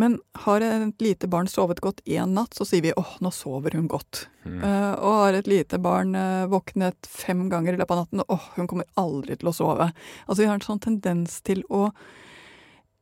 men 0.00 0.16
har 0.42 0.64
et 0.64 1.02
lite 1.04 1.28
barn 1.30 1.46
sovet 1.50 1.78
godt 1.84 2.00
én 2.08 2.32
natt, 2.34 2.56
så 2.56 2.66
sier 2.66 2.82
vi 2.82 2.94
åh, 2.98 3.12
nå 3.22 3.30
sover 3.30 3.76
hun 3.78 3.86
godt. 3.90 4.24
Mm. 4.42 4.58
Uh, 4.64 4.94
og 4.96 5.18
har 5.20 5.38
et 5.38 5.50
lite 5.50 5.78
barn 5.82 6.16
uh, 6.18 6.48
våknet 6.50 7.06
fem 7.06 7.44
ganger 7.52 7.76
i 7.76 7.78
løpet 7.78 7.94
av 7.94 8.02
natten, 8.02 8.24
åh, 8.26 8.48
hun 8.56 8.70
kommer 8.70 8.88
aldri 8.98 9.36
til 9.38 9.52
å 9.52 9.54
sove. 9.54 9.92
Altså 10.26 10.42
vi 10.42 10.48
har 10.50 10.58
en 10.58 10.66
sånn 10.66 10.82
tendens 10.82 11.38
til 11.46 11.62
å 11.70 11.86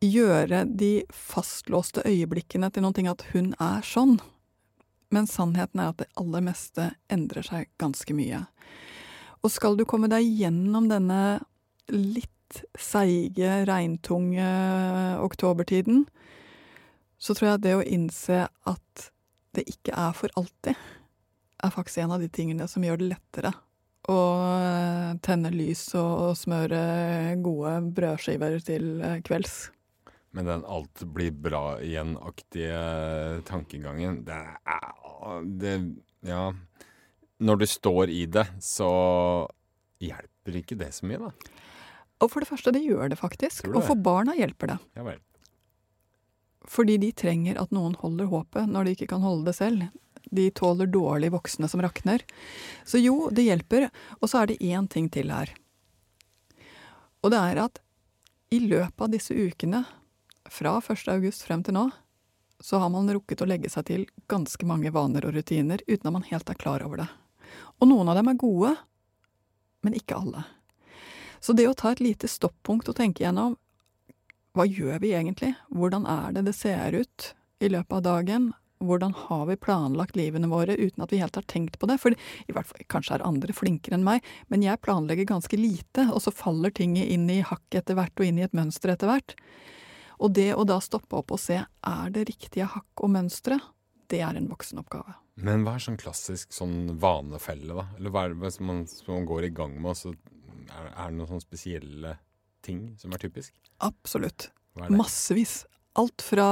gjøre 0.03 0.65
de 0.67 1.05
fastlåste 1.15 2.05
øyeblikkene 2.09 2.71
til 2.73 2.85
noen 2.85 2.97
ting 2.97 3.09
at 3.11 3.25
hun 3.33 3.53
er 3.63 3.85
sånn. 3.87 4.19
Men 5.13 5.29
sannheten 5.29 5.83
er 5.83 5.93
at 5.93 6.01
det 6.03 6.11
aller 6.21 6.45
meste 6.45 6.91
endrer 7.13 7.47
seg 7.47 7.71
ganske 7.83 8.17
mye. 8.17 8.45
Og 9.43 9.53
skal 9.53 9.77
du 9.77 9.85
komme 9.89 10.11
deg 10.11 10.27
gjennom 10.27 10.89
denne 10.91 11.43
litt 11.93 12.31
seige, 12.79 13.63
regntunge 13.69 14.47
oktobertiden, 15.25 16.05
så 17.23 17.35
tror 17.35 17.53
jeg 17.53 17.65
det 17.65 17.75
å 17.79 17.85
innse 17.87 18.47
at 18.69 19.09
det 19.57 19.67
ikke 19.71 19.95
er 19.97 20.17
for 20.17 20.33
alltid, 20.39 20.79
er 21.63 21.75
faktisk 21.75 22.03
en 22.03 22.17
av 22.17 22.23
de 22.23 22.31
tingene 22.33 22.67
som 22.69 22.85
gjør 22.85 22.99
det 23.01 23.13
lettere 23.13 23.53
å 24.11 24.19
eh, 24.59 25.11
tenne 25.23 25.53
lys 25.55 25.85
og, 25.99 26.33
smøre 26.39 27.37
gode 27.45 27.77
brødskiver 27.95 28.59
til 28.67 28.97
eh, 28.99 29.21
kvelds. 29.27 29.71
Men 30.33 30.49
den 30.49 30.63
alt 30.65 31.03
blir 31.13 31.33
bra 31.45 31.77
igjen-aktige 31.85 33.43
tankegangen, 33.49 34.23
det 34.25 34.39
er 34.65 35.43
det, 35.61 35.75
Ja. 36.25 36.53
Når 37.43 37.59
du 37.59 37.67
står 37.67 38.11
i 38.11 38.25
det, 38.31 38.47
så 38.63 38.89
hjelper 40.03 40.57
ikke 40.61 40.79
det 40.79 40.93
så 40.95 41.09
mye, 41.11 41.19
da. 41.19 41.59
Og 42.23 42.31
for 42.31 42.41
det 42.41 42.49
første, 42.49 42.73
det 42.75 42.85
gjør 42.85 43.11
det 43.11 43.19
faktisk. 43.19 43.67
Og 43.73 43.83
for 43.83 43.99
barna 43.99 44.37
hjelper 44.39 44.75
det. 44.75 44.79
Ja 44.95 45.07
vel. 45.07 45.19
Fordi 46.71 46.97
de 47.03 47.11
trenger 47.19 47.59
at 47.59 47.73
noen 47.75 47.97
holder 47.99 48.31
håpet 48.31 48.71
når 48.71 48.87
de 48.87 48.95
ikke 48.95 49.11
kan 49.11 49.25
holde 49.27 49.51
det 49.51 49.57
selv. 49.59 49.89
De 50.31 50.47
tåler 50.55 50.87
dårlig 50.87 51.33
voksne 51.35 51.67
som 51.69 51.83
rakner. 51.83 52.23
Så 52.87 53.03
jo, 53.03 53.27
det 53.35 53.49
hjelper. 53.49 53.89
Og 54.21 54.31
så 54.31 54.43
er 54.43 54.53
det 54.53 54.63
én 54.63 54.87
ting 54.89 55.11
til 55.11 55.35
her. 55.35 55.51
Og 57.23 57.35
det 57.35 57.41
er 57.43 57.65
at 57.65 57.83
i 58.55 58.61
løpet 58.63 59.03
av 59.03 59.11
disse 59.11 59.35
ukene, 59.35 59.83
fra 60.51 60.79
1. 60.81 61.09
august 61.13 61.47
frem 61.47 61.63
til 61.67 61.77
nå, 61.77 61.89
så 62.63 62.79
har 62.79 62.91
man 62.95 63.11
rukket 63.11 63.43
å 63.43 63.49
legge 63.49 63.71
seg 63.71 63.87
til 63.89 64.07
ganske 64.31 64.67
mange 64.67 64.93
vaner 64.95 65.27
og 65.27 65.35
rutiner 65.35 65.83
uten 65.89 66.07
at 66.09 66.15
man 66.15 66.29
helt 66.29 66.51
er 66.51 66.59
klar 66.59 66.85
over 66.87 67.03
det. 67.03 67.09
Og 67.83 67.91
noen 67.91 68.11
av 68.13 68.19
dem 68.19 68.31
er 68.31 68.39
gode, 68.39 68.77
men 69.83 69.99
ikke 69.99 70.21
alle. 70.21 70.45
Så 71.43 71.57
det 71.59 71.67
å 71.67 71.75
ta 71.75 71.91
et 71.91 72.03
lite 72.03 72.31
stoppunkt 72.31 72.89
og 72.89 72.99
tenke 72.99 73.25
gjennom 73.25 73.59
hva 74.53 74.67
gjør 74.69 75.01
vi 75.01 75.15
egentlig? 75.17 75.55
Hvordan 75.73 76.05
er 76.07 76.35
det 76.37 76.45
det 76.51 76.55
ser 76.55 76.95
ut 76.95 77.33
i 77.65 77.71
løpet 77.73 77.97
av 77.99 78.03
dagen? 78.05 78.51
Hvordan 78.83 79.15
har 79.17 79.47
vi 79.49 79.57
planlagt 79.57 80.19
livene 80.19 80.51
våre 80.51 80.77
uten 80.77 81.03
at 81.03 81.15
vi 81.15 81.23
helt 81.23 81.39
har 81.39 81.47
tenkt 81.49 81.79
på 81.81 81.89
det? 81.89 81.97
For 82.03 82.13
i 82.13 82.55
hvert 82.55 82.69
fall, 82.69 82.85
kanskje 82.93 83.17
er 83.17 83.25
andre 83.27 83.55
flinkere 83.57 83.97
enn 83.97 84.07
meg, 84.07 84.27
men 84.53 84.65
jeg 84.67 84.83
planlegger 84.85 85.31
ganske 85.31 85.59
lite, 85.59 86.09
og 86.11 86.21
så 86.25 86.35
faller 86.35 86.75
ting 86.75 86.99
inn 87.01 87.31
i 87.33 87.41
hakk 87.47 87.79
etter 87.81 87.97
hvert 87.97 88.15
og 88.21 88.29
inn 88.29 88.43
i 88.43 88.45
et 88.47 88.57
mønster 88.59 88.93
etter 88.93 89.11
hvert. 89.11 89.35
Og 90.23 90.33
det 90.37 90.53
å 90.55 90.65
da 90.69 90.79
stoppe 90.85 91.19
opp 91.19 91.33
og 91.35 91.41
se 91.43 91.59
er 91.59 92.13
det 92.15 92.29
riktige 92.29 92.69
hakk 92.71 93.03
og 93.03 93.11
mønstre, 93.17 93.59
det 94.13 94.21
er 94.23 94.37
en 94.39 94.47
voksenoppgave. 94.51 95.17
Men 95.43 95.65
hva 95.65 95.75
er 95.79 95.83
sånn 95.83 95.99
klassisk 95.99 96.53
sånn 96.55 96.93
vanefelle, 97.01 97.75
da? 97.75 97.87
Eller 97.99 98.13
hva 98.13 98.27
er 98.29 98.37
det 98.39 98.53
som 98.55 98.69
man, 98.69 98.85
som 98.87 99.17
man 99.17 99.27
går 99.27 99.49
i 99.49 99.55
gang 99.57 99.75
med, 99.83 99.97
så 99.99 100.13
er, 100.13 100.91
er 100.93 101.11
det 101.11 101.17
noen 101.17 101.31
sånne 101.33 101.45
spesielle 101.47 102.17
ting 102.63 102.85
som 103.01 103.15
er 103.17 103.23
typisk? 103.25 103.57
Absolutt. 103.83 104.51
Massevis. 104.93 105.63
Alt 105.99 106.23
fra 106.25 106.47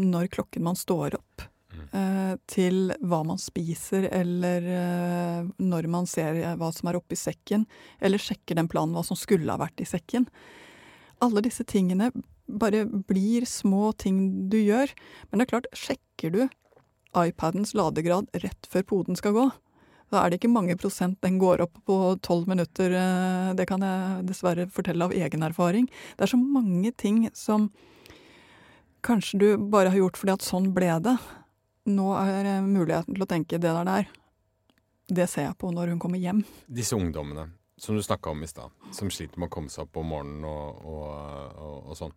når 0.00 0.28
klokken 0.34 0.66
man 0.66 0.76
står 0.78 1.16
opp, 1.20 1.46
Mm. 1.68 1.84
eh, 1.92 2.36
til 2.48 2.94
hva 3.04 3.20
man 3.28 3.38
spiser, 3.38 4.08
eller 4.10 4.64
eh, 4.72 5.48
når 5.60 5.86
man 5.86 6.06
ser 6.08 6.56
hva 6.56 6.72
som 6.74 6.88
er 6.88 6.96
oppi 6.96 7.14
sekken, 7.14 7.66
eller 8.00 8.18
sjekker 8.18 8.56
den 8.56 8.70
planen 8.72 8.96
hva 8.96 9.04
som 9.04 9.18
skulle 9.20 9.52
ha 9.52 9.60
vært 9.60 9.78
i 9.84 9.86
sekken. 9.86 10.26
Alle 11.20 11.42
disse 11.44 11.66
tingene 11.68 12.10
bare 12.48 12.84
blir 12.86 13.44
små 13.48 13.92
ting 13.96 14.48
du 14.50 14.58
gjør. 14.58 14.92
Men 15.28 15.38
det 15.40 15.46
er 15.46 15.52
klart, 15.52 15.70
sjekker 15.76 16.32
du 16.34 16.42
iPadens 17.18 17.74
ladegrad 17.76 18.28
rett 18.42 18.68
før 18.70 18.84
poden 18.86 19.16
skal 19.18 19.34
gå, 19.36 19.46
da 20.12 20.22
er 20.22 20.30
det 20.30 20.38
ikke 20.38 20.52
mange 20.52 20.76
prosent 20.80 21.18
den 21.24 21.36
går 21.40 21.60
opp 21.66 21.74
på 21.88 21.96
tolv 22.24 22.48
minutter. 22.48 22.92
eh, 22.96 23.54
Det 23.54 23.66
kan 23.68 23.80
jeg 23.84 24.26
dessverre 24.28 24.68
fortelle 24.72 25.04
av 25.04 25.12
egen 25.12 25.42
erfaring. 25.44 25.88
Det 26.16 26.24
er 26.24 26.32
så 26.32 26.40
mange 26.40 26.92
ting 26.96 27.28
som 27.34 27.70
kanskje 29.04 29.38
du 29.38 29.48
bare 29.70 29.90
har 29.92 29.98
gjort 30.00 30.16
fordi 30.16 30.32
at 30.32 30.46
sånn 30.46 30.72
ble 30.74 30.88
det. 31.04 31.16
Nå 31.88 32.08
er 32.16 32.44
eh, 32.56 32.64
muligheten 32.64 33.14
til 33.14 33.24
å 33.24 33.28
tenke 33.28 33.58
det 33.60 33.68
der 33.68 33.84
der. 33.84 34.08
Det 35.08 35.28
ser 35.28 35.48
jeg 35.48 35.58
på 35.60 35.70
når 35.72 35.88
hun 35.94 36.00
kommer 36.00 36.20
hjem. 36.20 36.42
Disse 36.68 36.96
ungdommene 36.96 37.50
som 37.78 37.94
du 37.94 38.02
snakka 38.02 38.30
om 38.30 38.42
i 38.42 38.48
stad, 38.50 38.72
som 38.92 39.10
sliter 39.10 39.38
med 39.38 39.48
å 39.48 39.54
komme 39.54 39.70
seg 39.70 39.84
opp 39.86 39.96
om 40.00 40.08
morgenen 40.10 40.44
og, 40.44 40.80
og, 40.82 41.04
og, 41.62 41.76
og 41.92 41.96
sånn. 42.00 42.14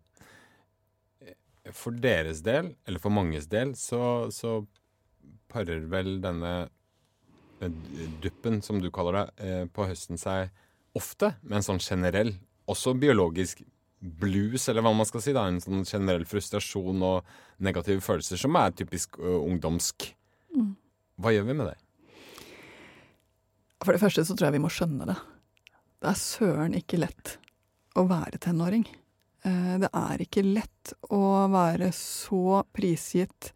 For 1.70 1.94
deres 1.94 2.42
del, 2.42 2.72
eller 2.88 3.02
for 3.02 3.14
manges 3.14 3.46
del, 3.50 3.76
så, 3.78 4.30
så 4.34 4.60
parer 5.52 5.84
vel 5.92 6.16
denne 6.24 6.54
eh, 7.62 7.76
duppen, 8.24 8.58
som 8.66 8.80
du 8.82 8.90
kaller 8.90 9.20
det, 9.20 9.26
eh, 9.46 9.62
på 9.70 9.86
høsten 9.86 10.18
seg 10.18 10.50
ofte 10.98 11.36
med 11.42 11.60
en 11.60 11.68
sånn 11.68 11.82
generell, 11.82 12.34
også 12.68 12.96
biologisk 12.98 13.62
blues, 14.02 14.66
eller 14.68 14.82
hva 14.82 14.90
man 14.96 15.06
skal 15.06 15.22
si. 15.22 15.34
da, 15.36 15.46
En 15.46 15.62
sånn 15.62 15.86
generell 15.86 16.26
frustrasjon 16.26 17.04
og 17.06 17.30
negative 17.62 18.02
følelser 18.02 18.40
som 18.40 18.58
er 18.58 18.74
typisk 18.74 19.20
ungdomsk. 19.22 20.10
Hva 21.22 21.30
gjør 21.30 21.46
vi 21.46 21.54
med 21.54 21.70
det? 21.70 21.76
For 23.82 23.94
det 23.94 24.02
første 24.02 24.24
så 24.26 24.34
tror 24.34 24.48
jeg 24.48 24.56
vi 24.58 24.64
må 24.64 24.70
skjønne 24.72 25.06
det. 25.10 25.18
Det 26.02 26.10
er 26.10 26.18
søren 26.18 26.74
ikke 26.78 26.98
lett 26.98 27.36
å 27.98 28.06
være 28.10 28.40
tenåring. 28.42 28.86
Eh, 29.44 29.78
Det 29.82 29.90
er 29.92 30.22
ikke 30.22 30.44
lett 30.46 30.94
å 31.10 31.48
være 31.50 31.90
så 31.96 32.62
prisgitt 32.74 33.52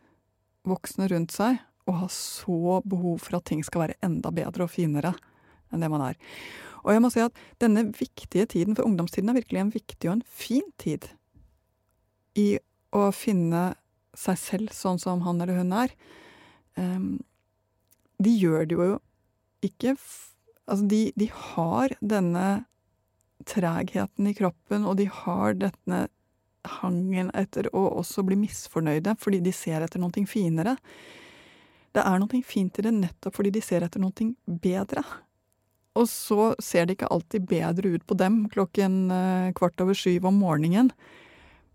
voksne 0.67 1.09
rundt 1.13 1.35
seg 1.35 1.61
og 1.87 2.01
ha 2.01 2.09
så 2.11 2.81
behov 2.83 3.21
for 3.23 3.39
at 3.39 3.47
ting 3.47 3.63
skal 3.63 3.85
være 3.85 3.99
enda 4.03 4.33
bedre 4.35 4.67
og 4.67 4.73
finere 4.73 5.15
enn 5.71 5.83
det 5.83 5.91
man 5.91 6.03
er. 6.09 6.17
Og 6.83 6.93
jeg 6.95 7.03
må 7.03 7.11
si 7.11 7.23
at 7.23 7.35
denne 7.63 7.85
viktige 7.95 8.47
tiden, 8.51 8.75
for 8.75 8.87
ungdomstiden 8.87 9.31
er 9.31 9.39
virkelig 9.39 9.63
en 9.63 9.75
viktig 9.75 10.09
og 10.11 10.17
en 10.17 10.27
fin 10.27 10.67
tid 10.79 11.09
i 12.39 12.59
å 12.95 13.09
finne 13.15 13.75
seg 14.17 14.39
selv 14.39 14.75
sånn 14.75 14.99
som 15.03 15.23
han 15.27 15.43
eller 15.43 15.59
hun 15.59 15.75
er. 15.75 15.95
De 18.23 18.33
gjør 18.39 18.67
det 18.67 18.79
jo 18.79 18.89
ikke 19.67 19.97
Altså, 20.67 20.83
de, 20.91 21.13
de 21.15 21.29
har 21.31 21.93
denne 22.03 22.65
tregheten 23.47 24.31
i 24.31 24.35
kroppen, 24.37 24.87
og 24.87 24.99
de 25.01 25.09
har 25.13 25.57
denne 25.61 26.07
hangen 26.81 27.31
etter 27.39 27.69
å 27.77 27.85
også 28.01 28.25
bli 28.27 28.39
misfornøyde 28.41 29.15
fordi 29.23 29.41
de 29.45 29.53
ser 29.55 29.85
etter 29.85 30.03
noe 30.03 30.27
finere. 30.27 30.77
Det 31.95 32.03
er 32.03 32.19
noe 32.21 32.43
fint 32.45 32.79
i 32.79 32.85
det 32.85 32.93
nettopp 32.93 33.39
fordi 33.39 33.55
de 33.55 33.63
ser 33.65 33.87
etter 33.87 34.03
noe 34.03 34.33
bedre. 34.47 35.05
Og 35.97 36.09
så 36.13 36.51
ser 36.61 36.87
det 36.87 36.99
ikke 36.99 37.13
alltid 37.13 37.47
bedre 37.49 37.95
ut 37.95 38.05
på 38.07 38.17
dem 38.21 38.43
klokken 38.53 39.07
eh, 39.11 39.53
kvart 39.57 39.81
over 39.81 39.97
syv 39.97 40.27
om 40.29 40.43
morgenen. 40.43 40.91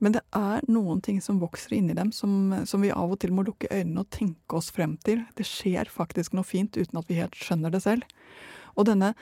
Men 0.01 0.15
det 0.15 0.21
er 0.33 0.65
noen 0.69 1.01
ting 1.05 1.19
som 1.21 1.39
vokser 1.41 1.75
inni 1.77 1.93
dem, 1.97 2.09
som, 2.13 2.53
som 2.65 2.81
vi 2.81 2.89
av 2.93 3.13
og 3.13 3.19
til 3.21 3.33
må 3.37 3.45
lukke 3.45 3.69
øynene 3.69 4.01
og 4.01 4.09
tenke 4.13 4.57
oss 4.57 4.71
frem 4.73 4.95
til. 5.05 5.23
Det 5.37 5.45
skjer 5.45 5.89
faktisk 5.93 6.33
noe 6.33 6.45
fint 6.45 6.77
uten 6.77 7.01
at 7.01 7.09
vi 7.09 7.19
helt 7.19 7.37
skjønner 7.37 7.73
det 7.73 7.83
selv. 7.85 8.05
Og 8.73 8.89
denne 8.89 9.13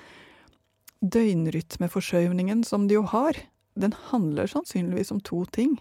døgnrytmeforskyvningen 1.02 2.64
som 2.68 2.88
de 2.88 2.98
jo 2.98 3.04
har, 3.08 3.38
den 3.80 3.94
handler 4.10 4.48
sannsynligvis 4.48 5.12
om 5.12 5.22
to 5.24 5.46
ting. 5.46 5.78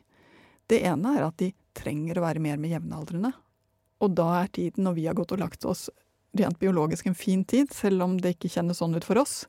Det 0.71 0.83
ene 0.87 1.17
er 1.17 1.27
at 1.27 1.39
de 1.43 1.53
trenger 1.79 2.19
å 2.19 2.25
være 2.27 2.43
mer 2.43 2.59
med 2.61 2.75
jevnaldrende. 2.75 3.33
Og 4.05 4.15
da 4.15 4.29
er 4.43 4.53
tiden 4.55 4.87
når 4.87 4.99
vi 4.99 5.09
har 5.09 5.19
gått 5.19 5.35
og 5.35 5.43
lagt 5.43 5.67
oss 5.67 5.89
rent 6.39 6.59
biologisk 6.61 7.09
en 7.09 7.19
fin 7.19 7.43
tid, 7.45 7.73
selv 7.75 8.05
om 8.05 8.19
det 8.21 8.37
ikke 8.37 8.53
kjennes 8.53 8.79
sånn 8.79 8.95
ut 8.95 9.07
for 9.07 9.19
oss. 9.19 9.47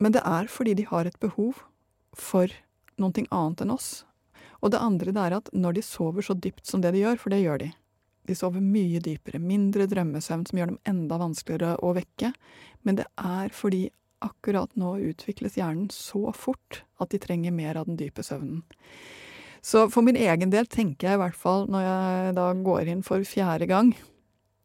Men 0.00 0.14
det 0.14 0.22
er 0.24 0.48
fordi 0.48 0.76
de 0.78 0.88
har 0.88 1.04
et 1.08 1.20
behov 1.20 1.60
for 2.16 2.48
noe 3.00 3.26
annet 3.28 3.64
enn 3.64 3.74
oss. 3.74 4.04
Og 4.62 4.72
det 4.72 4.80
andre 4.80 5.12
det 5.12 5.20
er 5.20 5.36
at 5.36 5.50
når 5.52 5.76
de 5.76 5.84
sover 5.84 6.24
så 6.24 6.36
dypt 6.38 6.64
som 6.66 6.80
det 6.80 6.94
de 6.94 7.02
gjør, 7.02 7.18
for 7.20 7.34
det 7.34 7.42
gjør 7.42 7.60
de 7.66 7.72
De 8.24 8.36
sover 8.36 8.62
mye 8.64 9.02
dypere, 9.04 9.40
mindre 9.42 9.84
drømmesøvn 9.90 10.46
som 10.48 10.58
gjør 10.58 10.72
dem 10.72 10.80
enda 10.88 11.18
vanskeligere 11.20 11.76
å 11.84 11.92
vekke. 11.96 12.32
Men 12.84 13.00
det 13.00 13.06
er 13.20 13.52
fordi 13.52 13.88
akkurat 14.24 14.72
nå 14.80 14.94
utvikles 15.10 15.58
hjernen 15.58 15.90
så 15.92 16.32
fort 16.36 16.82
at 17.02 17.12
de 17.12 17.20
trenger 17.20 17.52
mer 17.52 17.76
av 17.76 17.90
den 17.90 17.98
dype 18.00 18.24
søvnen. 18.24 18.64
Så 19.64 19.86
for 19.92 20.04
min 20.04 20.16
egen 20.20 20.52
del 20.52 20.68
tenker 20.68 21.08
jeg 21.08 21.18
i 21.18 21.22
hvert 21.22 21.38
fall, 21.40 21.64
når 21.72 21.84
jeg 21.84 22.34
da 22.36 22.50
går 22.66 22.90
inn 22.92 23.04
for 23.04 23.24
fjerde 23.28 23.68
gang 23.68 23.94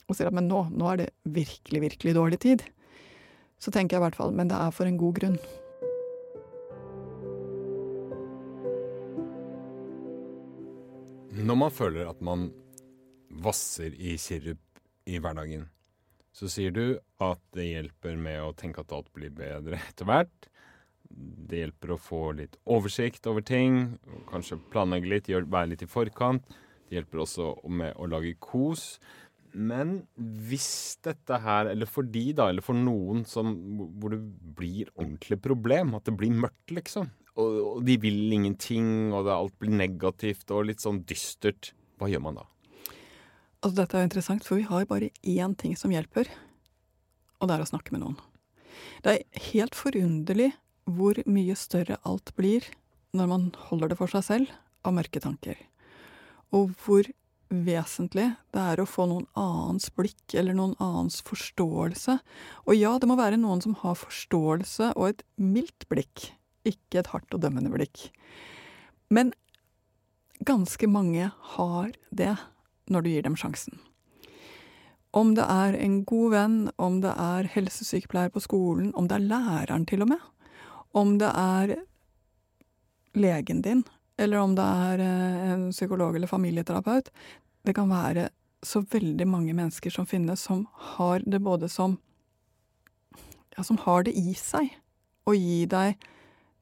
og 0.10 0.18
sier 0.18 0.28
at 0.28 0.36
men 0.36 0.50
nå, 0.50 0.66
nå 0.74 0.88
er 0.90 1.04
det 1.04 1.10
virkelig, 1.24 1.84
virkelig 1.84 2.16
dårlig 2.18 2.40
tid, 2.44 2.64
så 3.62 3.72
tenker 3.72 3.96
jeg 3.96 4.02
i 4.02 4.06
hvert 4.08 4.18
fall 4.18 4.34
men 4.36 4.50
det 4.52 4.58
er 4.60 4.74
for 4.76 4.90
en 4.90 5.00
god 5.00 5.20
grunn. 5.20 5.38
Når 11.40 11.56
man 11.56 11.72
føler 11.72 12.10
at 12.10 12.20
man 12.26 12.50
vasser 13.44 13.96
i 13.96 14.16
sirup 14.22 14.82
i 15.10 15.20
hverdagen, 15.22 15.68
så 16.36 16.50
sier 16.52 16.74
du 16.76 16.84
at 17.24 17.42
det 17.56 17.68
hjelper 17.68 18.18
med 18.20 18.42
å 18.44 18.56
tenke 18.58 18.84
at 18.84 18.94
alt 18.96 19.10
blir 19.16 19.34
bedre 19.36 19.80
etter 19.90 20.08
hvert. 20.10 20.50
Det 21.10 21.64
hjelper 21.64 21.96
å 21.96 22.02
få 22.02 22.24
litt 22.38 22.60
oversikt 22.70 23.26
over 23.30 23.44
ting, 23.46 23.98
kanskje 24.30 24.60
planlegge 24.72 25.10
litt, 25.10 25.32
være 25.32 25.72
litt 25.72 25.86
i 25.86 25.90
forkant. 25.90 26.46
Det 26.90 27.00
hjelper 27.00 27.24
også 27.26 27.54
med 27.70 27.98
å 27.98 28.08
lage 28.10 28.36
kos. 28.42 29.00
Men 29.50 30.04
hvis 30.14 31.00
dette 31.06 31.40
her, 31.42 31.72
eller 31.72 31.90
for 31.90 32.06
de 32.06 32.28
da, 32.38 32.52
eller 32.52 32.66
for 32.66 32.78
noen 32.78 33.24
som, 33.26 33.50
hvor 33.98 34.14
det 34.14 34.22
blir 34.58 34.92
ordentlig 34.94 35.40
problem, 35.42 35.96
at 35.98 36.06
det 36.06 36.14
blir 36.20 36.36
mørkt 36.46 36.74
liksom, 36.76 37.10
og, 37.40 37.58
og 37.80 37.82
de 37.88 37.96
vil 38.02 38.36
ingenting, 38.36 39.10
og 39.14 39.26
det, 39.26 39.34
alt 39.34 39.58
blir 39.62 39.74
negativt 39.74 40.54
og 40.54 40.70
litt 40.70 40.84
sånn 40.84 41.02
dystert, 41.10 41.74
hva 42.00 42.10
gjør 42.12 42.26
man 42.28 42.42
da? 42.42 42.46
Altså 43.60 43.82
Dette 43.82 43.98
er 43.98 44.04
jo 44.04 44.08
interessant, 44.08 44.46
for 44.46 44.60
vi 44.60 44.68
har 44.70 44.88
bare 44.88 45.12
én 45.28 45.56
ting 45.60 45.76
som 45.76 45.92
hjelper, 45.92 46.30
og 47.40 47.50
det 47.50 47.56
er 47.58 47.64
å 47.64 47.68
snakke 47.68 47.92
med 47.92 48.04
noen. 48.06 48.20
Det 49.04 49.12
er 49.12 49.48
helt 49.52 49.76
forunderlig 49.76 50.54
hvor 50.90 51.20
mye 51.28 51.56
større 51.60 52.00
alt 52.08 52.32
blir 52.40 52.66
når 53.16 53.30
man 53.30 53.48
holder 53.70 53.92
det 53.92 53.98
for 54.00 54.12
seg 54.12 54.26
selv 54.26 54.54
av 54.88 54.96
mørke 54.96 55.22
tanker. 55.24 55.60
Og 56.56 56.72
hvor 56.82 57.08
vesentlig, 57.50 58.28
det 58.54 58.62
er 58.62 58.82
å 58.82 58.88
få 58.88 59.08
noen 59.10 59.26
annens 59.38 59.90
blikk 59.98 60.36
eller 60.38 60.56
noen 60.56 60.76
annens 60.82 61.20
forståelse. 61.26 62.20
Og 62.68 62.78
ja, 62.78 62.94
det 63.02 63.10
må 63.10 63.18
være 63.20 63.40
noen 63.42 63.64
som 63.66 63.76
har 63.82 63.98
forståelse 63.98 64.94
og 64.96 65.10
et 65.10 65.26
mildt 65.42 65.88
blikk, 65.92 66.30
ikke 66.70 67.02
et 67.02 67.12
hardt 67.12 67.34
og 67.36 67.44
dømmende 67.44 67.74
blikk. 67.74 68.08
Men 69.10 69.34
ganske 70.46 70.88
mange 70.88 71.32
har 71.58 71.92
det 72.14 72.36
når 72.90 73.06
du 73.06 73.10
gir 73.14 73.26
dem 73.26 73.38
sjansen. 73.40 73.80
Om 75.12 75.34
det 75.38 75.46
er 75.50 75.74
en 75.80 76.04
god 76.06 76.34
venn, 76.36 76.58
om 76.78 77.00
det 77.02 77.14
er 77.18 77.50
helsesykepleier 77.56 78.34
på 78.34 78.44
skolen, 78.46 78.92
om 78.94 79.08
det 79.10 79.18
er 79.18 79.30
læreren 79.32 79.88
til 79.90 80.06
og 80.06 80.12
med, 80.12 80.26
om 80.94 81.16
det 81.22 81.30
er 81.34 81.76
legen 83.18 83.64
din, 83.66 83.84
eller 84.20 84.44
om 84.44 84.54
det 84.58 84.66
er 84.66 85.02
eh, 85.02 85.54
en 85.54 85.70
psykolog 85.72 86.16
eller 86.16 86.30
familieterapeut. 86.30 87.10
Det 87.66 87.74
kan 87.76 87.90
være 87.90 88.30
så 88.66 88.84
veldig 88.92 89.28
mange 89.28 89.56
mennesker 89.56 89.94
som 89.94 90.06
finnes, 90.06 90.44
som 90.44 90.68
har 90.98 91.24
det 91.26 91.42
både 91.42 91.70
som 91.70 91.98
Ja, 93.58 93.64
som 93.64 93.78
har 93.82 94.06
det 94.08 94.14
i 94.16 94.34
seg 94.38 94.70
å 95.28 95.34
gi 95.36 95.66
deg 95.68 95.98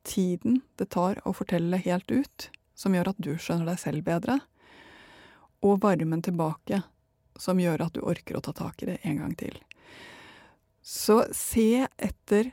tiden 0.08 0.62
det 0.80 0.88
tar 0.96 1.20
å 1.28 1.34
fortelle 1.36 1.78
helt 1.84 2.10
ut, 2.10 2.48
som 2.74 2.96
gjør 2.96 3.12
at 3.12 3.20
du 3.22 3.36
skjønner 3.38 3.68
deg 3.70 3.82
selv 3.82 4.06
bedre, 4.08 4.40
og 5.66 5.82
varmen 5.84 6.22
tilbake 6.22 6.82
som 7.38 7.60
gjør 7.62 7.86
at 7.86 7.98
du 7.98 8.02
orker 8.06 8.38
å 8.38 8.44
ta 8.44 8.54
tak 8.56 8.84
i 8.84 8.92
det 8.92 8.98
en 9.08 9.22
gang 9.22 9.34
til. 9.38 9.58
Så 10.82 11.24
se 11.36 11.88
etter 11.98 12.52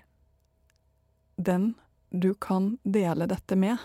den 1.37 1.73
du 2.11 2.33
kan 2.35 2.77
dele 2.83 3.27
dette 3.31 3.57
med, 3.59 3.79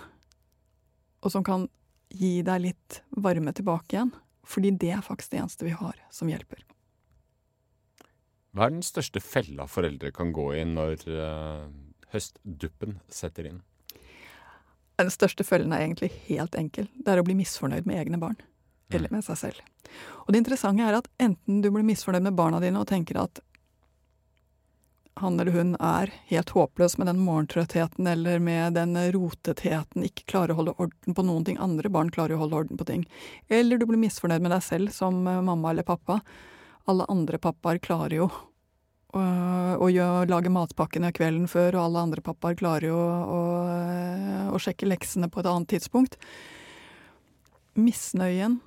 og 1.21 1.33
som 1.33 1.43
kan 1.45 1.67
gi 2.09 2.39
deg 2.45 2.63
litt 2.63 2.99
varme 3.09 3.53
tilbake 3.53 3.95
igjen. 3.95 4.11
Fordi 4.49 4.71
det 4.81 4.91
er 4.95 5.05
faktisk 5.05 5.33
det 5.33 5.43
eneste 5.43 5.65
vi 5.67 5.75
har 5.77 5.97
som 6.13 6.29
hjelper. 6.31 6.63
Hva 8.57 8.65
er 8.65 8.73
den 8.73 8.85
største 8.85 9.21
fella 9.21 9.67
foreldre 9.69 10.09
kan 10.15 10.31
gå 10.33 10.47
i 10.57 10.63
når 10.65 11.03
uh, 11.05 11.67
høstduppen 12.13 12.97
setter 13.13 13.51
inn? 13.51 13.59
Den 14.99 15.11
største 15.13 15.45
fellen 15.45 15.73
er 15.73 15.85
egentlig 15.85 16.09
helt 16.25 16.57
enkel. 16.57 16.89
Det 16.97 17.13
er 17.13 17.21
å 17.21 17.27
bli 17.27 17.37
misfornøyd 17.37 17.85
med 17.87 18.01
egne 18.01 18.17
barn. 18.21 18.39
Eller 18.89 19.11
mm. 19.11 19.17
med 19.17 19.25
seg 19.25 19.37
selv. 19.37 19.61
Og 20.25 20.33
det 20.33 20.41
interessante 20.41 20.85
er 20.85 20.97
at 20.97 21.07
enten 21.21 21.61
du 21.63 21.69
blir 21.73 21.85
misfornøyd 21.85 22.25
med 22.25 22.37
barna 22.37 22.61
dine 22.63 22.81
og 22.81 22.89
tenker 22.89 23.21
at 23.21 23.41
han 25.19 25.39
eller 25.39 25.51
hun 25.51 25.73
er 25.83 26.11
helt 26.29 26.51
håpløs 26.55 26.97
med 26.97 27.09
den 27.09 27.19
morgentrøttheten 27.19 28.07
eller 28.07 28.39
med 28.39 28.77
den 28.77 28.95
rotetheten, 29.11 30.05
ikke 30.07 30.27
klarer 30.31 30.53
å 30.53 30.59
holde 30.61 30.75
orden 30.79 31.15
på 31.15 31.25
noen 31.27 31.45
ting. 31.47 31.57
Andre 31.59 31.91
barn 31.91 32.11
klarer 32.13 32.37
å 32.37 32.43
holde 32.45 32.61
orden 32.61 32.79
på 32.79 32.87
ting. 32.87 33.03
Eller 33.51 33.77
du 33.77 33.83
blir 33.89 33.99
misfornøyd 33.99 34.45
med 34.45 34.53
deg 34.55 34.63
selv 34.63 34.93
som 34.95 35.19
eh, 35.27 35.41
mamma 35.43 35.73
eller 35.73 35.87
pappa. 35.87 36.21
Alle 36.89 37.07
andre 37.11 37.39
pappaer 37.41 37.81
klarer 37.83 38.15
jo 38.15 38.29
å, 38.29 39.19
å, 39.19 39.89
å 39.89 40.23
lage 40.29 40.53
matpakkene 40.53 41.11
kvelden 41.15 41.49
før, 41.51 41.75
og 41.75 41.89
alle 41.89 42.05
andre 42.07 42.23
pappaer 42.25 42.57
klarer 42.59 42.89
jo 42.91 42.97
å, 42.99 43.43
å 44.55 44.61
sjekke 44.61 44.89
leksene 44.89 45.29
på 45.29 45.43
et 45.43 45.51
annet 45.51 45.73
tidspunkt. 45.75 46.15
Misnøyen, 47.79 48.59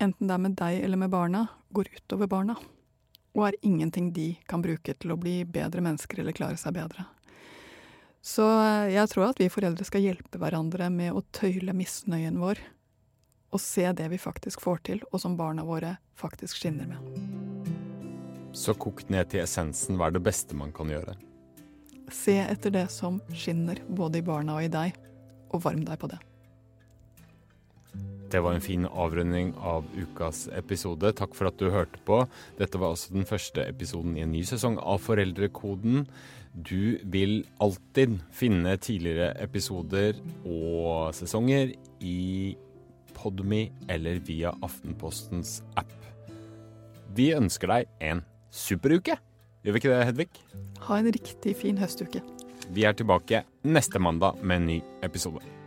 enten 0.00 0.28
det 0.28 0.36
er 0.36 0.44
med 0.44 0.58
deg 0.58 0.82
eller 0.84 1.00
med 1.00 1.12
barna, 1.12 1.46
går 1.76 1.92
utover 1.96 2.30
barna 2.30 2.58
og 3.36 3.46
er 3.46 3.58
ingenting 3.62 4.10
de 4.14 4.32
kan 4.50 4.62
bruke 4.62 4.94
til 4.94 5.14
å 5.14 5.18
bli 5.20 5.40
bedre 5.46 5.82
mennesker 5.84 6.22
eller 6.22 6.36
klare 6.36 6.58
seg 6.60 6.74
bedre. 6.76 7.06
Så 8.20 8.44
eh, 8.44 8.90
jeg 8.96 9.08
tror 9.12 9.30
at 9.30 9.40
vi 9.40 9.48
foreldre 9.52 9.86
skal 9.86 10.04
hjelpe 10.04 10.40
hverandre 10.40 10.90
med 10.92 11.14
å 11.14 11.24
tøyle 11.34 11.74
misnøyen 11.76 12.40
vår, 12.42 12.60
og 13.50 13.62
se 13.62 13.86
det 13.96 14.10
vi 14.12 14.20
faktisk 14.20 14.62
får 14.62 14.82
til, 14.86 15.00
og 15.10 15.22
som 15.22 15.38
barna 15.38 15.64
våre 15.66 15.96
faktisk 16.18 16.60
skinner 16.60 16.90
med. 16.90 17.70
Så 18.54 18.74
kokt 18.78 19.10
ned 19.10 19.30
til 19.30 19.42
essensen, 19.42 19.96
hva 19.98 20.10
er 20.10 20.18
det 20.18 20.24
beste 20.26 20.58
man 20.58 20.74
kan 20.74 20.90
gjøre? 20.90 21.16
Se 22.10 22.34
etter 22.42 22.74
det 22.74 22.88
som 22.90 23.20
skinner, 23.30 23.78
både 23.86 24.18
i 24.18 24.26
barna 24.26 24.58
og 24.58 24.66
i 24.66 24.72
deg, 24.72 24.98
og 25.50 25.62
varm 25.64 25.82
deg 25.86 25.98
på 26.02 26.10
det. 26.10 26.18
Det 28.30 28.38
var 28.44 28.54
en 28.54 28.62
fin 28.62 28.86
avrunding 28.86 29.50
av 29.58 29.88
ukas 29.98 30.44
episode. 30.54 31.10
Takk 31.18 31.34
for 31.34 31.50
at 31.50 31.58
du 31.58 31.66
hørte 31.74 31.98
på. 32.06 32.22
Dette 32.60 32.78
var 32.78 32.94
altså 32.94 33.14
den 33.16 33.26
første 33.26 33.64
episoden 33.66 34.14
i 34.14 34.22
en 34.22 34.30
ny 34.30 34.44
sesong 34.46 34.78
av 34.78 35.02
Foreldrekoden. 35.02 36.04
Du 36.54 36.98
vil 37.10 37.42
alltid 37.62 38.20
finne 38.34 38.76
tidligere 38.78 39.32
episoder 39.42 40.18
og 40.44 41.10
sesonger 41.18 41.74
i 42.06 42.54
Podme 43.18 43.66
eller 43.90 44.22
via 44.24 44.54
Aftenpostens 44.62 45.60
app. 45.76 45.92
Vi 47.18 47.32
ønsker 47.34 47.74
deg 47.74 47.90
en 48.12 48.22
superuke. 48.54 49.18
Gjør 49.60 49.74
vi 49.74 49.82
ikke 49.82 49.92
det, 49.92 50.04
Hedvig? 50.08 50.28
Ha 50.86 51.00
en 51.02 51.14
riktig 51.18 51.58
fin 51.58 51.82
høstuke. 51.82 52.22
Vi 52.70 52.86
er 52.86 52.94
tilbake 52.94 53.42
neste 53.66 53.98
mandag 53.98 54.38
med 54.40 54.62
en 54.62 54.70
ny 54.70 54.82
episode. 55.02 55.59